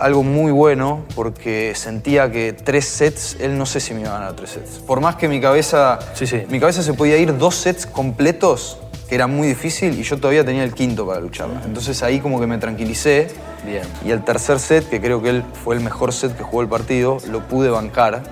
algo 0.00 0.22
muy 0.22 0.50
bueno 0.52 1.04
porque 1.14 1.72
sentía 1.76 2.30
que 2.32 2.52
tres 2.52 2.86
sets, 2.86 3.36
él 3.40 3.56
no 3.58 3.66
sé 3.66 3.80
si 3.80 3.94
me 3.94 4.00
iba 4.00 4.10
a 4.10 4.18
ganar 4.18 4.32
tres 4.34 4.50
sets. 4.50 4.78
Por 4.80 5.00
más 5.00 5.16
que 5.16 5.28
mi 5.28 5.40
cabeza, 5.40 5.98
Sí, 6.14 6.26
sí. 6.26 6.42
mi 6.48 6.58
cabeza 6.60 6.82
se 6.82 6.94
podía 6.94 7.16
ir 7.18 7.36
dos 7.38 7.54
sets 7.56 7.86
completos, 7.86 8.78
que 9.08 9.14
era 9.14 9.26
muy 9.26 9.48
difícil, 9.48 9.98
y 9.98 10.02
yo 10.02 10.16
todavía 10.18 10.44
tenía 10.44 10.64
el 10.64 10.72
quinto 10.72 11.06
para 11.06 11.20
lucharla. 11.20 11.62
Entonces 11.64 12.02
ahí 12.02 12.20
como 12.20 12.40
que 12.40 12.46
me 12.46 12.58
tranquilicé. 12.58 13.28
Bien. 13.66 13.82
Y 14.04 14.10
el 14.10 14.24
tercer 14.24 14.58
set, 14.58 14.88
que 14.88 15.00
creo 15.00 15.20
que 15.22 15.30
él 15.30 15.44
fue 15.64 15.74
el 15.74 15.80
mejor 15.82 16.12
set 16.12 16.36
que 16.36 16.42
jugó 16.42 16.62
el 16.62 16.68
partido, 16.68 17.18
lo 17.28 17.46
pude 17.46 17.68
bancar 17.68 18.22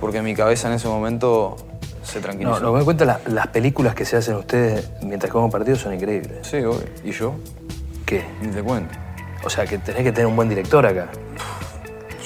porque 0.00 0.20
mi 0.22 0.34
cabeza 0.34 0.68
en 0.68 0.74
ese 0.74 0.88
momento 0.88 1.56
se 2.02 2.20
tranquilizó. 2.20 2.58
No, 2.58 2.66
lo 2.66 2.72
que 2.72 2.78
me 2.80 2.84
cuenta, 2.84 3.04
las, 3.04 3.26
las 3.28 3.46
películas 3.48 3.94
que 3.94 4.04
se 4.04 4.16
hacen 4.16 4.34
ustedes 4.34 4.90
mientras 5.02 5.30
juegan 5.30 5.50
partidos 5.50 5.78
son 5.80 5.94
increíbles. 5.94 6.38
Sí, 6.42 6.56
obvio. 6.58 6.82
¿Y 7.04 7.12
yo? 7.12 7.34
¿Qué? 8.04 8.24
Ni 8.42 8.48
te 8.48 8.62
cuento. 8.62 8.94
O 9.44 9.50
sea, 9.50 9.66
que 9.66 9.78
tenés 9.78 10.02
que 10.02 10.12
tener 10.12 10.26
un 10.26 10.36
buen 10.36 10.48
director 10.48 10.84
acá. 10.86 11.08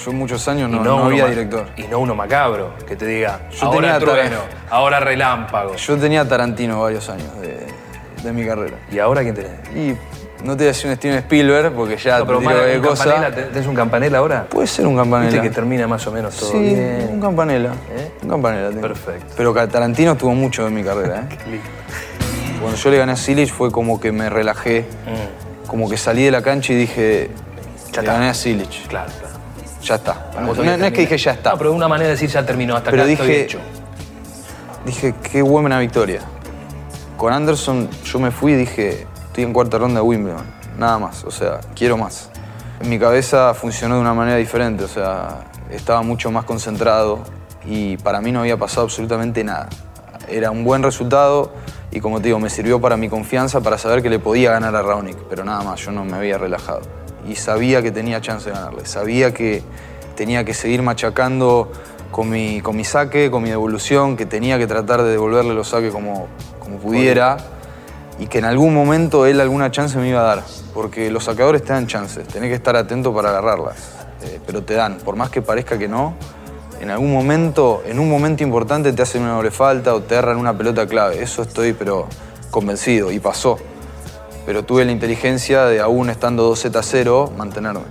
Yo 0.05 0.13
muchos 0.13 0.47
años 0.49 0.71
no, 0.71 1.05
había 1.05 1.27
director. 1.27 1.67
Y 1.77 1.83
no 1.85 1.99
uno 1.99 2.15
macabro, 2.15 2.75
que 2.87 2.95
te 2.97 3.05
diga, 3.07 3.41
Yo 3.51 3.67
ahora 3.67 3.77
tenía 3.81 3.99
trueno, 3.99 4.37
ahora 4.71 5.01
relámpago. 5.01 5.75
Yo 5.75 5.97
tenía 5.97 6.27
Tarantino 6.27 6.81
varios 6.83 7.09
años 7.11 7.39
de, 7.41 7.67
de 8.23 8.33
mi 8.33 8.47
carrera. 8.47 8.77
¿Y 8.93 8.99
ahora 9.01 9.23
quién 9.23 9.35
tenés? 9.35 9.51
Y 9.75 9.97
No 10.45 10.53
te 10.57 10.59
voy 10.59 10.65
a 10.65 10.69
decir 10.69 10.89
un 10.89 10.97
Steven 10.97 11.19
Spielberg 11.19 11.73
porque 11.75 11.97
ya 11.97 12.21
No, 12.21 12.27
pero 12.27 12.39
te 12.39 12.47
tiro 12.47 12.75
un 12.77 12.81
cosa. 12.87 13.05
campanela, 13.05 13.35
¿te- 13.35 13.43
¿tenés 13.43 13.67
un 13.67 13.75
campanela 13.75 14.19
ahora? 14.19 14.47
Puede 14.49 14.69
ser 14.69 14.87
un 14.87 14.97
campanela. 14.97 15.33
Viste 15.33 15.49
que 15.49 15.53
termina 15.55 15.89
más 15.89 16.07
o 16.07 16.13
menos 16.13 16.37
todo 16.37 16.53
sí, 16.53 16.59
bien. 16.61 17.09
un 17.11 17.21
campanela. 17.21 17.71
¿Eh? 17.97 18.13
Un 18.23 18.29
campanela 18.31 18.69
tengo. 18.69 18.83
Perfecto. 18.83 19.35
Pero 19.37 19.53
Tarantino 19.69 20.17
tuvo 20.17 20.33
mucho 20.33 20.65
en 20.69 20.75
mi 20.75 20.85
carrera, 20.85 21.25
¿eh? 21.29 21.39
Listo. 21.51 21.69
Cuando 22.61 22.77
yo 22.79 22.91
le 22.91 22.99
gané 22.99 23.13
a 23.13 23.17
Silich 23.17 23.53
fue 23.53 23.73
como 23.73 23.99
que 24.01 24.13
me 24.13 24.31
relajé, 24.31 24.87
Mm, 25.07 25.48
como 25.69 25.89
que 25.89 25.97
salí 25.97 26.25
de 26.25 26.33
la 26.33 26.43
cancha 26.43 26.73
y 26.73 26.77
dije, 26.77 27.31
Ya 27.93 28.03
le 28.03 28.09
gané 28.09 28.29
a 28.31 28.35
Silich. 28.35 28.89
claro, 28.89 29.13
claro. 29.21 29.35
Ya 29.83 29.95
está. 29.95 30.31
No, 30.41 30.53
es 30.53 30.93
que 30.93 31.01
dije 31.03 31.17
ya 31.19 31.31
está. 31.33 31.51
No, 31.53 31.59
pero 31.59 31.71
de 31.71 31.77
una 31.77 31.87
manera 31.87 32.09
de 32.09 32.15
decir 32.15 32.29
ya 32.29 32.45
terminó, 32.45 32.75
hasta 32.75 32.91
Pero 32.91 33.05
acá 33.05 33.13
estoy 33.13 33.27
dije- 33.29 33.43
hecho. 33.45 33.59
Dije, 34.85 35.15
qué 35.31 35.43
buena 35.43 35.79
victoria. 35.79 36.21
Con 37.17 37.33
Anderson 37.33 37.89
yo 38.05 38.19
me 38.19 38.31
fui 38.31 38.53
y 38.53 38.57
dije, 38.57 39.07
estoy 39.29 39.45
en 39.45 39.53
cuarta 39.53 39.79
ronda 39.79 40.01
de 40.01 40.07
Wimbledon. 40.07 40.45
Nada 40.79 40.99
más, 40.99 41.25
o 41.25 41.31
sea, 41.31 41.61
quiero 41.75 41.97
más. 41.97 42.31
En 42.81 42.89
mi 42.89 42.99
cabeza 42.99 43.55
funcionó 43.55 43.97
de 43.97 44.01
una 44.01 44.15
manera 44.15 44.37
diferente, 44.37 44.85
o 44.85 44.89
sea, 44.89 45.41
estaba 45.71 46.03
mucho 46.03 46.31
más 46.31 46.45
concentrado 46.45 47.25
y 47.67 47.97
para 47.99 48.21
mí 48.21 48.31
no 48.33 48.41
había 48.41 48.57
pasado 48.57 48.83
absolutamente 48.83 49.43
nada. 49.45 49.69
Era 50.31 50.51
un 50.51 50.65
buen 50.65 50.83
resultado 50.83 51.53
y 51.91 52.01
como 52.01 52.21
te 52.21 52.29
digo, 52.29 52.39
me 52.39 52.51
sirvió 52.51 52.81
para 52.81 52.97
mi 52.97 53.09
confianza, 53.09 53.61
para 53.61 53.79
saber 53.79 54.03
que 54.03 54.11
le 54.11 54.19
podía 54.19 54.53
ganar 54.53 54.77
a 54.77 54.83
Raonic, 54.83 55.17
pero 55.29 55.45
nada 55.45 55.63
más, 55.63 55.81
yo 55.81 55.91
no 55.91 56.05
me 56.05 56.17
había 56.17 56.37
relajado. 56.37 56.83
Y 57.27 57.37
sabía 57.37 57.83
que 57.83 57.91
tenía 57.91 58.21
chance 58.21 58.51
de 58.51 58.55
ganarle, 58.55 58.87
sabía 58.87 59.33
que 59.33 59.63
tenía 60.15 60.45
que 60.45 60.53
seguir 60.53 60.83
machacando 60.83 61.71
con 62.11 62.29
mi, 62.29 62.61
con 62.61 62.77
mi 62.77 62.85
saque, 62.85 63.31
con 63.31 63.43
mi 63.43 63.51
devolución, 63.51 64.17
que 64.17 64.27
tenía 64.27 64.59
que 64.59 64.67
tratar 64.67 65.03
de 65.03 65.11
devolverle 65.11 65.55
los 65.55 65.69
saques 65.69 65.93
como, 65.93 66.29
como 66.59 66.77
pudiera 66.79 67.39
y 68.19 68.27
que 68.27 68.39
en 68.39 68.45
algún 68.45 68.75
momento 68.75 69.27
él 69.27 69.41
alguna 69.41 69.71
chance 69.71 69.97
me 69.99 70.09
iba 70.09 70.21
a 70.21 70.37
dar, 70.37 70.45
porque 70.75 71.11
los 71.11 71.25
sacadores 71.25 71.63
te 71.63 71.73
dan 71.73 71.87
chances, 71.87 72.27
tenés 72.27 72.49
que 72.49 72.57
estar 72.57 72.77
atento 72.77 73.15
para 73.15 73.31
agarrarlas, 73.31 73.77
eh, 74.23 74.41
pero 74.45 74.63
te 74.63 74.75
dan, 74.75 74.99
por 74.99 75.17
más 75.17 75.31
que 75.31 75.41
parezca 75.41 75.79
que 75.79 75.89
no, 75.89 76.15
en 76.81 76.91
algún 76.91 77.13
momento, 77.13 77.83
en 77.87 77.99
un 77.99 78.09
momento 78.11 78.43
importante 78.43 78.93
te 78.93 79.03
hacen 79.03 79.23
una 79.23 79.33
doble 79.35 79.51
falta 79.51 79.95
o 79.95 80.03
te 80.03 80.15
erran 80.15 80.37
una 80.37 80.57
pelota 80.57 80.87
clave, 80.87 81.23
eso 81.23 81.43
estoy 81.43 81.73
pero 81.73 82.07
convencido 82.51 83.11
y 83.11 83.19
pasó. 83.19 83.59
Pero 84.47 84.65
tuve 84.65 84.87
la 84.87 84.93
inteligencia 84.93 85.67
de 85.67 85.79
aún 85.81 86.09
estando 86.09 86.43
2 86.45 86.59
Z 86.59 86.83
0 86.83 87.33
mantenerme 87.37 87.83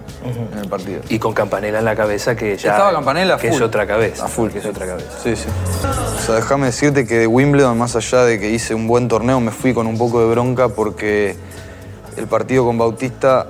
en 0.54 0.58
el 0.58 0.68
partido. 0.68 1.02
Y 1.08 1.20
con 1.20 1.34
campanela 1.34 1.78
en 1.78 1.86
la 1.86 1.96
cabeza 1.96 2.36
que 2.36 2.58
ya. 2.58 2.72
Estaba 2.72 2.92
Campanella 2.92 3.36
a 3.36 3.38
Que 3.38 3.50
full. 3.50 3.58
es 3.58 3.62
otra 3.62 3.86
cabeza. 3.86 4.26
A 4.26 4.28
full. 4.28 4.50
Que 4.50 4.58
es 4.58 4.66
otra 4.66 4.88
cabeza. 4.88 5.08
Sí, 5.24 5.36
sí. 5.36 5.46
O 6.18 6.26
sea, 6.26 6.34
déjame 6.36 6.66
decirte 6.66 7.06
que 7.06 7.20
de 7.20 7.28
Wimbledon, 7.28 7.78
más 7.78 7.96
allá 7.96 8.24
de 8.24 8.40
que 8.40 8.50
hice 8.50 8.74
un 8.74 8.88
buen 8.88 9.08
torneo, 9.08 9.40
me 9.40 9.52
fui 9.52 9.76
con 9.76 9.86
un 9.86 10.00
poco 10.00 10.20
de 10.20 10.32
bronca 10.32 10.70
porque 10.70 11.36
el 12.16 12.26
partido 12.26 12.66
con 12.66 12.80
Bautista 12.80 13.46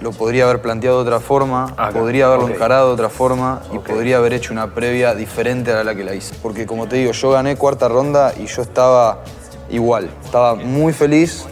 lo 0.00 0.12
podría 0.12 0.44
haber 0.44 0.60
planteado 0.62 0.98
de 1.02 1.02
otra 1.08 1.20
forma, 1.20 1.74
Ah, 1.76 1.90
podría 1.92 2.26
haberlo 2.26 2.48
encarado 2.48 2.88
de 2.88 2.94
otra 2.94 3.08
forma 3.08 3.62
y 3.72 3.78
podría 3.78 4.18
haber 4.18 4.32
hecho 4.32 4.52
una 4.52 4.74
previa 4.74 5.14
diferente 5.14 5.72
a 5.72 5.82
la 5.84 5.94
que 5.94 6.04
la 6.04 6.14
hice. 6.14 6.34
Porque 6.42 6.66
como 6.66 6.86
te 6.86 6.96
digo, 6.96 7.12
yo 7.12 7.30
gané 7.30 7.56
cuarta 7.56 7.88
ronda 7.88 8.32
y 8.38 8.46
yo 8.46 8.62
estaba 8.62 9.22
igual. 9.70 10.08
Estaba 10.24 10.54
muy 10.54 10.92
feliz 10.92 11.46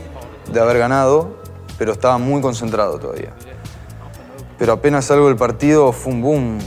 de 0.53 0.61
haber 0.61 0.79
ganado, 0.79 1.37
pero 1.79 1.93
estaba 1.93 2.19
muy 2.19 2.41
concentrado 2.41 2.99
todavía. 2.99 3.33
Pero 4.59 4.73
apenas 4.73 5.07
salgo 5.07 5.27
del 5.27 5.37
partido 5.37 5.93
fue 5.93 6.13
un 6.13 6.23
boom 6.23 6.59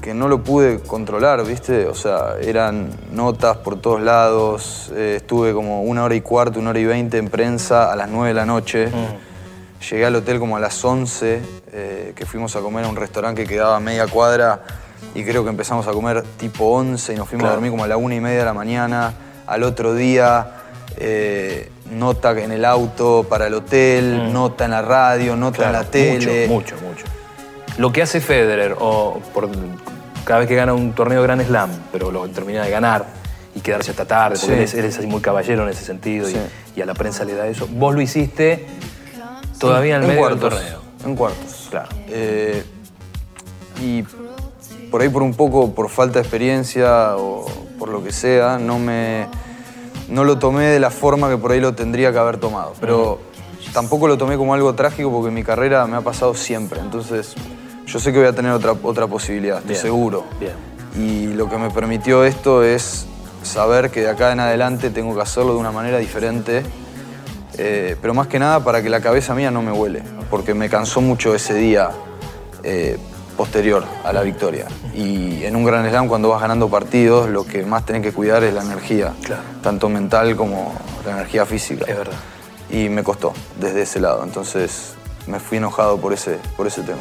que 0.00 0.12
no 0.14 0.28
lo 0.28 0.42
pude 0.42 0.80
controlar, 0.80 1.44
¿viste? 1.46 1.86
O 1.86 1.94
sea, 1.94 2.34
eran 2.40 2.90
notas 3.12 3.56
por 3.58 3.80
todos 3.80 4.00
lados. 4.02 4.92
eh, 4.94 5.14
estuve 5.16 5.52
como 5.54 5.82
una 5.82 6.04
hora 6.04 6.14
y 6.14 6.20
cuarto, 6.20 6.58
una 6.60 6.70
hora 6.70 6.78
y 6.78 6.84
veinte 6.84 7.16
en 7.18 7.28
prensa 7.28 7.90
a 7.90 7.96
las 7.96 8.08
nueve 8.10 8.28
de 8.28 8.34
la 8.34 8.44
noche. 8.46 8.88
Llegué 9.90 10.06
al 10.06 10.16
hotel 10.16 10.38
como 10.38 10.56
a 10.56 10.60
las 10.60 10.82
11, 10.82 11.40
eh, 11.72 12.12
que 12.14 12.24
fuimos 12.26 12.56
a 12.56 12.60
comer 12.60 12.84
a 12.84 12.88
un 12.88 12.96
restaurante 12.96 13.42
que 13.42 13.48
quedaba 13.48 13.76
a 13.76 13.80
media 13.80 14.06
cuadra 14.06 14.62
y 15.14 15.24
creo 15.24 15.44
que 15.44 15.50
empezamos 15.50 15.86
a 15.86 15.92
comer 15.92 16.22
tipo 16.38 16.64
11 16.64 17.12
y 17.12 17.16
nos 17.16 17.28
fuimos 17.28 17.48
a 17.48 17.52
dormir 17.52 17.70
como 17.70 17.84
a 17.84 17.88
la 17.88 17.96
una 17.96 18.14
y 18.14 18.20
media 18.20 18.38
de 18.38 18.44
la 18.44 18.54
mañana. 18.54 19.12
Al 19.46 19.62
otro 19.62 19.94
día, 19.94 20.46
eh, 20.96 21.70
nota 21.90 22.30
en 22.32 22.52
el 22.52 22.64
auto 22.64 23.26
para 23.28 23.46
el 23.46 23.54
hotel, 23.54 24.32
nota 24.32 24.64
en 24.64 24.70
la 24.70 24.82
radio, 24.82 25.36
nota 25.36 25.66
en 25.66 25.72
la 25.72 25.84
tele. 25.84 26.48
Mucho, 26.48 26.76
mucho, 26.76 26.86
mucho. 26.86 27.04
Lo 27.76 27.92
que 27.92 28.02
hace 28.02 28.20
Federer, 28.20 28.76
o 28.78 29.20
por, 29.34 29.48
cada 30.24 30.40
vez 30.40 30.48
que 30.48 30.54
gana 30.54 30.72
un 30.72 30.92
torneo 30.94 31.20
de 31.20 31.26
Grand 31.26 31.46
Slam, 31.46 31.70
pero 31.92 32.10
lo 32.10 32.26
termina 32.28 32.64
de 32.64 32.70
ganar 32.70 33.04
y 33.54 33.60
quedarse 33.60 33.90
hasta 33.90 34.06
tarde, 34.06 34.36
porque 34.40 34.46
Sí. 34.46 34.58
él, 34.58 34.64
es, 34.64 34.74
él 34.74 34.84
es 34.86 34.98
así 34.98 35.06
muy 35.06 35.20
caballero 35.20 35.64
en 35.64 35.68
ese 35.68 35.84
sentido 35.84 36.26
y, 36.28 36.80
a 36.80 36.86
la 36.86 36.94
prensa 36.94 37.24
le 37.24 37.34
da 37.34 37.46
eso. 37.46 37.68
Vos 37.70 37.94
lo 37.94 38.00
hiciste 38.00 38.66
todavía 39.68 39.96
en, 39.96 40.06
medio 40.06 40.18
cuartos, 40.18 40.40
del 40.40 40.50
torneo. 40.50 40.78
En 41.04 41.16
cuartos. 41.16 41.66
Claro. 41.70 41.88
Eh, 42.08 42.64
y 43.82 44.04
por 44.90 45.02
ahí 45.02 45.08
por 45.08 45.22
un 45.22 45.34
poco, 45.34 45.74
por 45.74 45.88
falta 45.88 46.14
de 46.14 46.20
experiencia 46.20 47.16
o 47.16 47.46
por 47.78 47.88
lo 47.88 48.02
que 48.02 48.12
sea, 48.12 48.58
no 48.58 48.78
me. 48.78 49.26
No 50.08 50.24
lo 50.24 50.38
tomé 50.38 50.66
de 50.66 50.80
la 50.80 50.90
forma 50.90 51.30
que 51.30 51.36
por 51.36 51.52
ahí 51.52 51.60
lo 51.60 51.74
tendría 51.74 52.12
que 52.12 52.18
haber 52.18 52.36
tomado. 52.36 52.74
Pero 52.80 53.18
tampoco 53.72 54.06
lo 54.06 54.18
tomé 54.18 54.36
como 54.36 54.54
algo 54.54 54.74
trágico 54.74 55.10
porque 55.10 55.28
en 55.28 55.34
mi 55.34 55.42
carrera 55.42 55.86
me 55.86 55.96
ha 55.96 56.02
pasado 56.02 56.34
siempre. 56.34 56.80
Entonces, 56.80 57.34
yo 57.86 57.98
sé 57.98 58.12
que 58.12 58.18
voy 58.18 58.28
a 58.28 58.34
tener 58.34 58.52
otra, 58.52 58.74
otra 58.82 59.06
posibilidad, 59.06 59.58
estoy 59.58 59.70
Bien, 59.70 59.82
seguro. 59.82 60.24
bien. 60.38 60.52
Y 60.96 61.32
lo 61.34 61.48
que 61.48 61.56
me 61.56 61.70
permitió 61.70 62.24
esto 62.24 62.62
es 62.62 63.06
saber 63.42 63.90
que 63.90 64.02
de 64.02 64.10
acá 64.10 64.32
en 64.32 64.40
adelante 64.40 64.90
tengo 64.90 65.14
que 65.14 65.22
hacerlo 65.22 65.54
de 65.54 65.58
una 65.58 65.72
manera 65.72 65.98
diferente. 65.98 66.62
Eh, 67.58 67.96
pero 68.00 68.14
más 68.14 68.26
que 68.26 68.38
nada 68.38 68.62
para 68.64 68.82
que 68.82 68.88
la 68.90 69.00
cabeza 69.00 69.34
mía 69.34 69.50
no 69.50 69.62
me 69.62 69.72
huele, 69.72 70.02
porque 70.30 70.54
me 70.54 70.68
cansó 70.68 71.00
mucho 71.00 71.34
ese 71.34 71.54
día 71.54 71.90
eh, 72.62 72.98
posterior 73.36 73.84
a 74.04 74.12
la 74.12 74.22
victoria. 74.22 74.66
Y 74.94 75.44
en 75.44 75.56
un 75.56 75.64
Gran 75.64 75.88
Slam, 75.88 76.08
cuando 76.08 76.28
vas 76.28 76.40
ganando 76.40 76.68
partidos, 76.68 77.28
lo 77.28 77.44
que 77.44 77.64
más 77.64 77.84
tenés 77.86 78.02
que 78.02 78.12
cuidar 78.12 78.42
es 78.44 78.54
la 78.54 78.62
energía, 78.62 79.12
Claro. 79.22 79.42
tanto 79.62 79.88
mental 79.88 80.36
como 80.36 80.74
la 81.06 81.12
energía 81.12 81.46
física. 81.46 81.84
Es 81.88 81.96
verdad. 81.96 82.16
Y 82.70 82.88
me 82.88 83.02
costó 83.02 83.32
desde 83.60 83.82
ese 83.82 84.00
lado, 84.00 84.24
entonces 84.24 84.94
me 85.26 85.38
fui 85.40 85.58
enojado 85.58 85.98
por 85.98 86.12
ese, 86.12 86.38
por 86.56 86.66
ese 86.66 86.82
tema. 86.82 86.98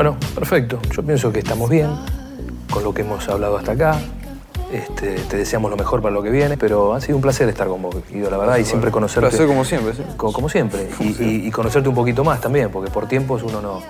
Bueno, 0.00 0.16
perfecto. 0.34 0.80
Yo 0.96 1.02
pienso 1.02 1.30
que 1.30 1.40
estamos 1.40 1.68
bien 1.68 1.90
con 2.70 2.82
lo 2.82 2.94
que 2.94 3.02
hemos 3.02 3.28
hablado 3.28 3.58
hasta 3.58 3.72
acá. 3.72 4.00
Este, 4.72 5.16
te 5.16 5.36
deseamos 5.36 5.70
lo 5.70 5.76
mejor 5.76 6.00
para 6.00 6.14
lo 6.14 6.22
que 6.22 6.30
viene, 6.30 6.56
pero 6.56 6.94
ha 6.94 7.02
sido 7.02 7.16
un 7.16 7.20
placer 7.22 7.46
estar 7.50 7.68
con 7.68 7.82
vos, 7.82 7.94
Guido, 8.10 8.30
la 8.30 8.38
verdad, 8.38 8.56
y 8.56 8.64
siempre 8.64 8.90
conocerte. 8.90 9.28
Placer 9.28 9.46
como 9.46 9.62
siempre, 9.62 9.92
sí. 9.92 10.02
Co- 10.16 10.32
Como, 10.32 10.48
siempre. 10.48 10.88
Y, 11.00 11.50
conocerte 11.50 11.90
un 11.90 11.94
poquito 11.94 12.24
más 12.24 12.40
también, 12.40 12.70
porque 12.70 12.90
por 12.90 13.08
tiempos 13.08 13.42
uno 13.42 13.60
no, 13.60 13.82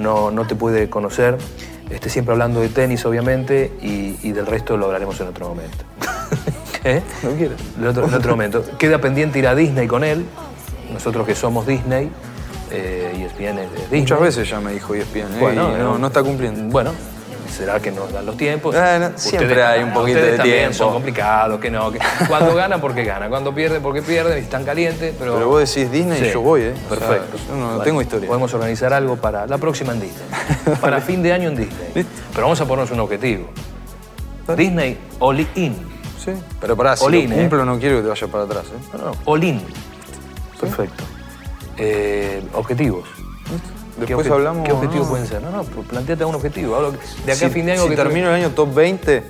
no, 0.00 0.30
no 0.30 0.46
te 0.46 0.54
puede 0.54 0.88
conocer. 0.88 1.36
Este, 1.90 2.08
siempre 2.08 2.32
hablando 2.32 2.60
de 2.62 2.70
tenis, 2.70 3.04
obviamente, 3.04 3.70
y, 3.82 4.18
y 4.22 4.32
del 4.32 4.46
resto 4.46 4.78
lo 4.78 4.86
hablaremos 4.86 5.20
en 5.20 5.26
otro 5.28 5.46
momento. 5.50 5.84
¿Eh? 6.84 7.02
No 7.22 7.32
quieres. 7.32 7.58
En 7.78 7.86
otro, 7.86 8.06
en 8.08 8.14
otro 8.14 8.30
momento. 8.30 8.64
Queda 8.78 8.98
pendiente 8.98 9.40
ir 9.40 9.46
a 9.46 9.54
Disney 9.54 9.88
con 9.88 10.04
él. 10.04 10.24
Nosotros 10.90 11.26
que 11.26 11.34
somos 11.34 11.66
Disney, 11.66 12.10
eh, 12.74 13.26
ESPN 13.26 13.58
es 13.58 13.72
Disney. 13.72 14.00
Muchas 14.00 14.20
veces 14.20 14.48
ya 14.48 14.60
me 14.60 14.72
dijo 14.72 14.94
ESPN, 14.94 15.18
¿eh? 15.18 15.38
Bueno, 15.40 15.74
y 15.74 15.78
no, 15.78 15.96
eh, 15.96 15.98
no 15.98 16.06
está 16.06 16.22
cumpliendo. 16.22 16.62
Bueno, 16.64 16.92
será 17.54 17.80
que 17.80 17.90
nos 17.90 18.12
dan 18.12 18.26
los 18.26 18.36
tiempos. 18.36 18.74
Eh, 18.74 18.98
no, 19.00 19.18
siempre 19.18 19.62
hay 19.62 19.82
un 19.82 19.92
poquito 19.92 20.18
de 20.18 20.38
tiempo. 20.38 20.74
son 20.74 20.92
complicados, 20.92 21.60
que 21.60 21.70
no. 21.70 21.90
que 21.90 21.98
cuando 22.28 22.54
ganan, 22.54 22.80
porque 22.80 23.04
ganan. 23.04 23.30
Cuando 23.30 23.54
pierden, 23.54 23.82
porque 23.82 24.02
pierden. 24.02 24.38
y 24.38 24.40
Están 24.40 24.64
calientes, 24.64 25.14
pero... 25.18 25.34
Pero 25.34 25.48
vos 25.48 25.60
decís 25.60 25.90
Disney 25.90 26.22
y 26.22 26.32
yo 26.32 26.40
voy, 26.40 26.62
¿eh? 26.62 26.74
O 26.90 26.96
sea, 26.96 27.08
Perfecto. 27.08 27.38
yo 27.48 27.56
no 27.56 27.80
tengo 27.80 28.02
historia. 28.02 28.28
Podemos 28.28 28.52
organizar 28.54 28.92
algo 28.92 29.16
para 29.16 29.46
la 29.46 29.58
próxima 29.58 29.92
en 29.92 30.00
Disney. 30.00 30.24
para 30.80 31.00
fin 31.00 31.22
de 31.22 31.32
año 31.32 31.48
en 31.48 31.56
Disney. 31.56 31.92
Listo. 31.94 32.12
Pero 32.32 32.46
vamos 32.46 32.60
a 32.60 32.66
ponernos 32.66 32.90
un 32.90 33.00
objetivo. 33.00 33.48
Disney 34.56 34.98
all 35.20 35.40
in. 35.54 35.74
Sí, 36.22 36.32
pero 36.60 36.76
pará, 36.76 36.96
si 36.96 37.04
lo 37.04 37.12
¿eh? 37.18 37.28
cumplo 37.28 37.64
no 37.64 37.78
quiero 37.78 37.96
que 37.96 38.02
te 38.02 38.08
vayas 38.08 38.30
para 38.30 38.44
atrás, 38.44 38.64
¿eh? 38.66 38.96
No, 38.96 39.10
no, 39.10 39.12
all 39.24 39.44
in. 39.44 39.60
Perfecto. 40.60 41.04
Eh, 41.76 42.42
objetivos. 42.54 43.04
¿Qué 43.94 44.06
Después 44.06 44.26
obje- 44.26 44.32
hablamos... 44.32 44.66
¿Qué 44.66 44.72
objetivos 44.72 45.06
no. 45.06 45.10
pueden 45.10 45.26
ser? 45.26 45.40
No, 45.42 45.50
no, 45.50 45.62
pues 45.64 45.86
planteate 45.86 46.24
un 46.24 46.34
objetivo. 46.34 46.74
Hablo 46.76 46.92
de 46.92 46.98
acá 47.32 47.34
si, 47.36 47.44
a 47.44 47.50
fin 47.50 47.66
de 47.66 47.72
año 47.72 47.82
si 47.84 47.90
que 47.90 47.96
termino 47.96 48.28
el 48.28 48.34
año 48.34 48.50
top 48.50 48.74
20, 48.74 49.24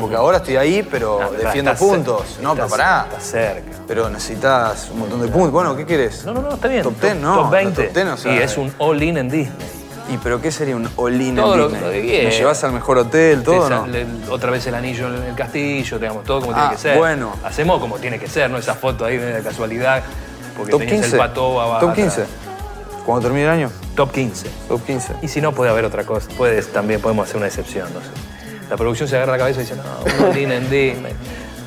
porque 0.00 0.16
ahora 0.16 0.38
estoy 0.38 0.56
ahí, 0.56 0.86
pero 0.90 1.20
Ah, 1.20 1.28
defiendo 1.36 1.74
puntos. 1.74 2.38
no, 2.42 2.54
pero 2.54 2.64
está- 2.66 2.76
pará. 2.76 3.06
Está 3.10 3.20
cerca. 3.20 3.70
Pero 3.86 4.08
necesitas 4.08 4.88
un 4.90 5.00
montón 5.00 5.20
de 5.20 5.28
puntos. 5.28 5.50
Bueno, 5.52 5.76
¿qué 5.76 5.84
querés? 5.84 6.24
No, 6.24 6.32
no, 6.32 6.40
no, 6.42 6.54
está 6.54 6.68
bien. 6.68 6.82
Top 6.82 6.98
10 7.00 7.16
no. 7.16 7.34
Top 7.42 7.50
20. 7.50 7.82
Top 7.84 7.94
10, 7.94 8.06
o 8.08 8.16
sea, 8.16 8.34
y 8.34 8.38
es 8.38 8.56
un 8.56 8.72
all-in 8.78 9.18
en 9.18 9.28
Disney. 9.28 9.68
¿Y 10.12 10.16
pero 10.16 10.40
qué 10.40 10.50
sería 10.50 10.74
un 10.76 10.88
all-in 10.96 11.28
en 11.30 11.36
lo- 11.36 11.68
Disney? 11.68 11.82
lo. 12.22 12.28
¿Me 12.28 12.30
llevas 12.30 12.64
al 12.64 12.72
mejor 12.72 12.98
hotel, 12.98 13.42
todo 13.42 13.66
Esa- 13.66 13.80
no? 13.80 13.86
le- 13.86 14.06
otra 14.30 14.50
vez 14.50 14.66
el 14.66 14.74
anillo 14.74 15.08
en 15.14 15.22
el 15.24 15.34
castillo, 15.34 15.98
digamos, 15.98 16.24
todo 16.24 16.40
como 16.40 16.52
Ah, 16.52 16.60
tiene 16.60 16.70
que 16.76 16.78
ser. 16.82 16.96
bueno. 16.98 17.32
Hacemos 17.44 17.78
como 17.80 17.98
tiene 17.98 18.18
que 18.18 18.28
ser, 18.28 18.50
no 18.50 18.56
esa 18.56 18.74
foto 18.74 19.04
ahí 19.04 19.18
de 19.18 19.42
casualidad. 19.42 20.02
Porque 20.60 20.72
Top 20.72 20.80
tenías 20.80 21.00
15. 21.02 21.16
el 21.16 21.22
pato 21.22 21.60
abajo. 21.60 21.86
Top 21.86 21.94
15. 21.94 22.24
Cuando 23.04 23.22
termine 23.22 23.44
el 23.44 23.50
año, 23.50 23.70
Top 23.96 24.12
15. 24.12 24.48
top 24.68 24.84
15. 24.84 25.14
Y 25.22 25.28
si 25.28 25.40
no, 25.40 25.52
puede 25.52 25.70
haber 25.70 25.84
otra 25.84 26.04
cosa. 26.04 26.28
Puedes, 26.36 26.72
también 26.72 27.00
podemos 27.00 27.26
hacer 27.26 27.38
una 27.38 27.46
excepción, 27.46 27.88
no 27.92 28.00
sé. 28.00 28.06
La 28.68 28.76
producción 28.76 29.08
se 29.08 29.16
agarra 29.16 29.32
la 29.32 29.38
cabeza 29.38 29.60
y 29.60 29.64
dice, 29.64 29.76
no, 29.76 30.28
un 30.28 30.36
en 30.36 31.02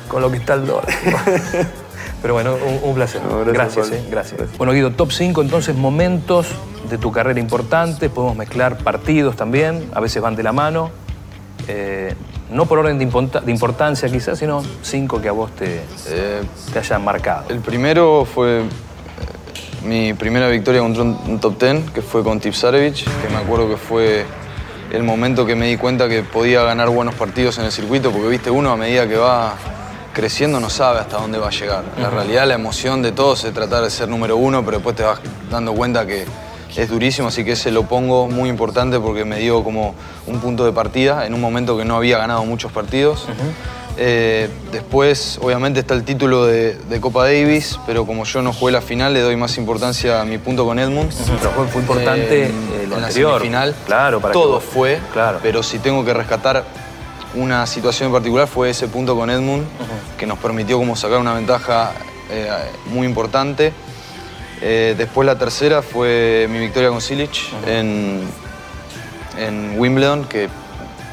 con 0.08 0.22
lo 0.22 0.30
que 0.30 0.38
está 0.38 0.54
el 0.54 0.66
dólar. 0.66 0.86
Pero 2.22 2.34
bueno, 2.34 2.54
un, 2.54 2.88
un 2.88 2.94
placer. 2.94 3.20
No, 3.22 3.44
gracias, 3.44 3.90
gracias, 3.90 3.90
eh, 3.90 4.08
gracias. 4.10 4.56
Bueno, 4.56 4.72
Guido, 4.72 4.92
top 4.92 5.12
5, 5.12 5.42
entonces, 5.42 5.76
momentos 5.76 6.46
de 6.88 6.96
tu 6.98 7.12
carrera 7.12 7.38
importantes. 7.38 8.08
Podemos 8.10 8.36
mezclar 8.36 8.78
partidos 8.78 9.36
también, 9.36 9.90
a 9.92 10.00
veces 10.00 10.22
van 10.22 10.34
de 10.36 10.42
la 10.42 10.52
mano. 10.52 10.90
Eh, 11.68 12.14
no 12.50 12.66
por 12.66 12.78
orden 12.78 12.98
de, 12.98 13.04
importancia 13.50 14.08
quizás, 14.08 14.38
sino 14.38 14.62
cinco 14.82 15.20
que 15.20 15.28
a 15.28 15.32
vos 15.32 15.50
te, 15.52 15.82
Eh, 16.08 16.42
te 16.72 16.78
hayan 16.78 17.04
marcado. 17.04 17.44
el 17.48 17.60
primero 17.60 18.24
fue 18.24 18.62
mi 19.84 20.14
primera 20.14 20.48
victoria 20.48 20.80
contra 20.80 21.02
un, 21.02 21.38
top 21.40 21.60
10, 21.60 21.90
que 21.90 22.02
fue 22.02 22.22
con 22.22 22.40
Tipsarevich, 22.40 23.04
que 23.04 23.28
me 23.28 23.36
acuerdo 23.36 23.68
que 23.68 23.76
fue 23.76 24.24
el 24.90 25.02
momento 25.02 25.44
que 25.44 25.54
me 25.54 25.68
di 25.68 25.76
cuenta 25.76 26.08
que 26.08 26.22
podía 26.22 26.62
ganar 26.62 26.88
buenos 26.88 27.14
partidos 27.14 27.58
en 27.58 27.64
el 27.64 27.72
circuito, 27.72 28.10
porque 28.10 28.28
viste, 28.28 28.50
uno 28.50 28.72
a 28.72 28.76
medida 28.76 29.06
que 29.06 29.16
va 29.16 29.54
creciendo 30.12 30.60
no 30.60 30.70
sabe 30.70 31.00
hasta 31.00 31.18
dónde 31.18 31.38
va 31.38 31.48
a 31.48 31.50
llegar. 31.50 31.84
La 31.98 32.10
realidad, 32.10 32.46
la 32.46 32.54
emoción 32.54 33.02
de 33.02 33.12
todos 33.12 33.44
es 33.44 33.52
tratar 33.52 33.82
de 33.82 33.90
ser 33.90 34.08
número 34.08 34.36
uno, 34.36 34.64
pero 34.64 34.78
después 34.78 34.96
te 34.96 35.02
vas 35.02 35.20
dando 35.50 35.74
cuenta 35.74 36.06
que 36.06 36.24
es 36.76 36.88
durísimo, 36.88 37.28
así 37.28 37.44
que 37.44 37.52
ese 37.52 37.70
lo 37.70 37.84
pongo 37.84 38.28
muy 38.28 38.48
importante 38.48 38.98
porque 38.98 39.24
me 39.24 39.38
dio 39.38 39.62
como 39.62 39.94
un 40.26 40.40
punto 40.40 40.64
de 40.64 40.72
partida 40.72 41.26
en 41.26 41.34
un 41.34 41.40
momento 41.40 41.76
que 41.76 41.84
no 41.84 41.96
había 41.96 42.18
ganado 42.18 42.44
muchos 42.44 42.72
partidos. 42.72 43.26
Eh, 43.96 44.48
después, 44.72 45.38
obviamente, 45.40 45.80
está 45.80 45.94
el 45.94 46.02
título 46.02 46.46
de, 46.46 46.74
de 46.74 47.00
Copa 47.00 47.24
Davis, 47.24 47.78
pero 47.86 48.04
como 48.06 48.24
yo 48.24 48.42
no 48.42 48.52
jugué 48.52 48.72
la 48.72 48.80
final, 48.80 49.14
le 49.14 49.20
doy 49.20 49.36
más 49.36 49.56
importancia 49.56 50.20
a 50.20 50.24
mi 50.24 50.38
punto 50.38 50.64
con 50.64 50.78
Edmunds. 50.78 51.16
Pero 51.38 51.68
fue, 51.68 51.80
importante 51.80 52.46
Eh, 52.46 52.48
eh, 52.48 52.86
lo 52.88 52.96
en 52.96 53.02
la 53.02 53.10
semifinal. 53.10 53.74
Claro, 53.86 54.20
para 54.20 54.32
Todo 54.32 54.60
fue, 54.60 54.98
Claro. 55.12 55.38
pero 55.42 55.62
si 55.62 55.78
tengo 55.78 56.04
que 56.04 56.12
rescatar 56.12 56.64
una 57.34 57.66
situación 57.66 58.08
en 58.08 58.12
particular 58.12 58.46
fue 58.48 58.70
ese 58.70 58.88
punto 58.88 59.16
con 59.16 59.30
Edmund, 59.30 59.64
que 60.18 60.26
nos 60.26 60.38
permitió 60.38 60.78
como 60.78 60.96
sacar 60.96 61.18
una 61.18 61.34
ventaja 61.34 61.92
eh, 62.30 62.48
muy 62.86 63.06
importante. 63.06 63.72
Después 64.60 65.26
la 65.26 65.36
tercera 65.36 65.82
fue 65.82 66.46
mi 66.48 66.58
victoria 66.58 66.88
con 66.88 67.02
Silic 67.02 67.30
en, 67.66 68.22
en 69.36 69.78
Wimbledon, 69.78 70.24
que 70.24 70.48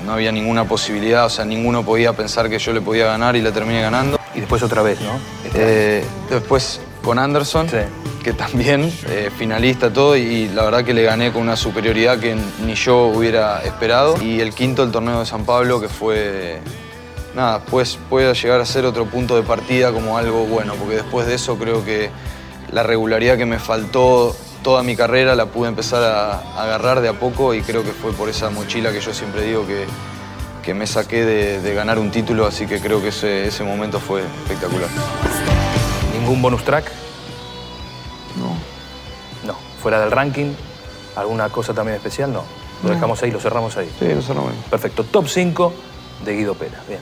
no 0.05 0.13
había 0.13 0.31
ninguna 0.31 0.65
posibilidad, 0.65 1.25
o 1.25 1.29
sea, 1.29 1.45
ninguno 1.45 1.83
podía 1.83 2.13
pensar 2.13 2.49
que 2.49 2.59
yo 2.59 2.73
le 2.73 2.81
podía 2.81 3.05
ganar 3.05 3.35
y 3.35 3.41
la 3.41 3.51
terminé 3.51 3.81
ganando. 3.81 4.19
Y 4.33 4.39
después 4.39 4.63
otra 4.63 4.81
vez, 4.81 4.99
¿no? 5.01 5.19
Eh, 5.53 6.03
después 6.29 6.79
con 7.03 7.19
Anderson, 7.19 7.67
Sí. 7.67 7.77
que 8.23 8.33
también 8.33 8.91
eh, 9.09 9.29
finalista 9.37 9.91
todo 9.91 10.15
y 10.15 10.47
la 10.49 10.63
verdad 10.63 10.83
que 10.85 10.93
le 10.93 11.03
gané 11.03 11.31
con 11.31 11.41
una 11.41 11.55
superioridad 11.55 12.19
que 12.19 12.37
ni 12.65 12.75
yo 12.75 13.07
hubiera 13.07 13.61
esperado. 13.63 14.21
Y 14.21 14.39
el 14.39 14.53
quinto, 14.53 14.83
el 14.83 14.91
torneo 14.91 15.19
de 15.19 15.25
San 15.25 15.43
Pablo, 15.43 15.81
que 15.81 15.89
fue, 15.89 16.59
nada, 17.35 17.59
pues 17.65 17.97
puede 18.09 18.33
llegar 18.33 18.61
a 18.61 18.65
ser 18.65 18.85
otro 18.85 19.05
punto 19.05 19.35
de 19.35 19.41
partida 19.43 19.91
como 19.91 20.17
algo 20.17 20.45
bueno, 20.45 20.75
porque 20.75 20.95
después 20.97 21.25
de 21.27 21.35
eso 21.35 21.57
creo 21.57 21.83
que 21.83 22.09
la 22.71 22.83
regularidad 22.83 23.37
que 23.37 23.45
me 23.45 23.59
faltó 23.59 24.35
toda 24.63 24.83
mi 24.83 24.95
carrera 24.95 25.35
la 25.35 25.47
pude 25.47 25.69
empezar 25.69 26.03
a, 26.03 26.33
a 26.33 26.63
agarrar 26.63 27.01
de 27.01 27.09
a 27.09 27.13
poco 27.13 27.53
y 27.53 27.61
creo 27.61 27.83
que 27.83 27.91
fue 27.91 28.13
por 28.13 28.29
esa 28.29 28.49
mochila 28.49 28.91
que 28.91 29.01
yo 29.01 29.13
siempre 29.13 29.43
digo 29.43 29.65
que, 29.65 29.85
que 30.63 30.73
me 30.73 30.85
saqué 30.87 31.25
de, 31.25 31.61
de 31.61 31.73
ganar 31.73 31.97
un 31.99 32.11
título, 32.11 32.45
así 32.45 32.67
que 32.67 32.79
creo 32.79 33.01
que 33.01 33.09
ese, 33.09 33.47
ese 33.47 33.63
momento 33.63 33.99
fue 33.99 34.21
espectacular. 34.21 34.89
¿Ningún 36.13 36.41
bonus 36.41 36.63
track? 36.63 36.91
No. 38.37 38.55
No. 39.51 39.57
¿Fuera 39.81 39.99
del 39.99 40.11
ranking? 40.11 40.53
¿Alguna 41.15 41.49
cosa 41.49 41.73
también 41.73 41.95
especial? 41.97 42.31
No. 42.31 42.43
Lo 42.83 42.89
dejamos 42.89 43.21
ahí, 43.21 43.31
lo 43.31 43.39
cerramos 43.39 43.77
ahí. 43.77 43.91
Sí, 43.99 44.05
no 44.13 44.21
solamente. 44.21 44.57
Perfecto. 44.69 45.03
Top 45.03 45.27
5 45.27 45.73
de 46.25 46.35
Guido 46.35 46.55
Pera. 46.55 46.81
Bien. 46.87 46.99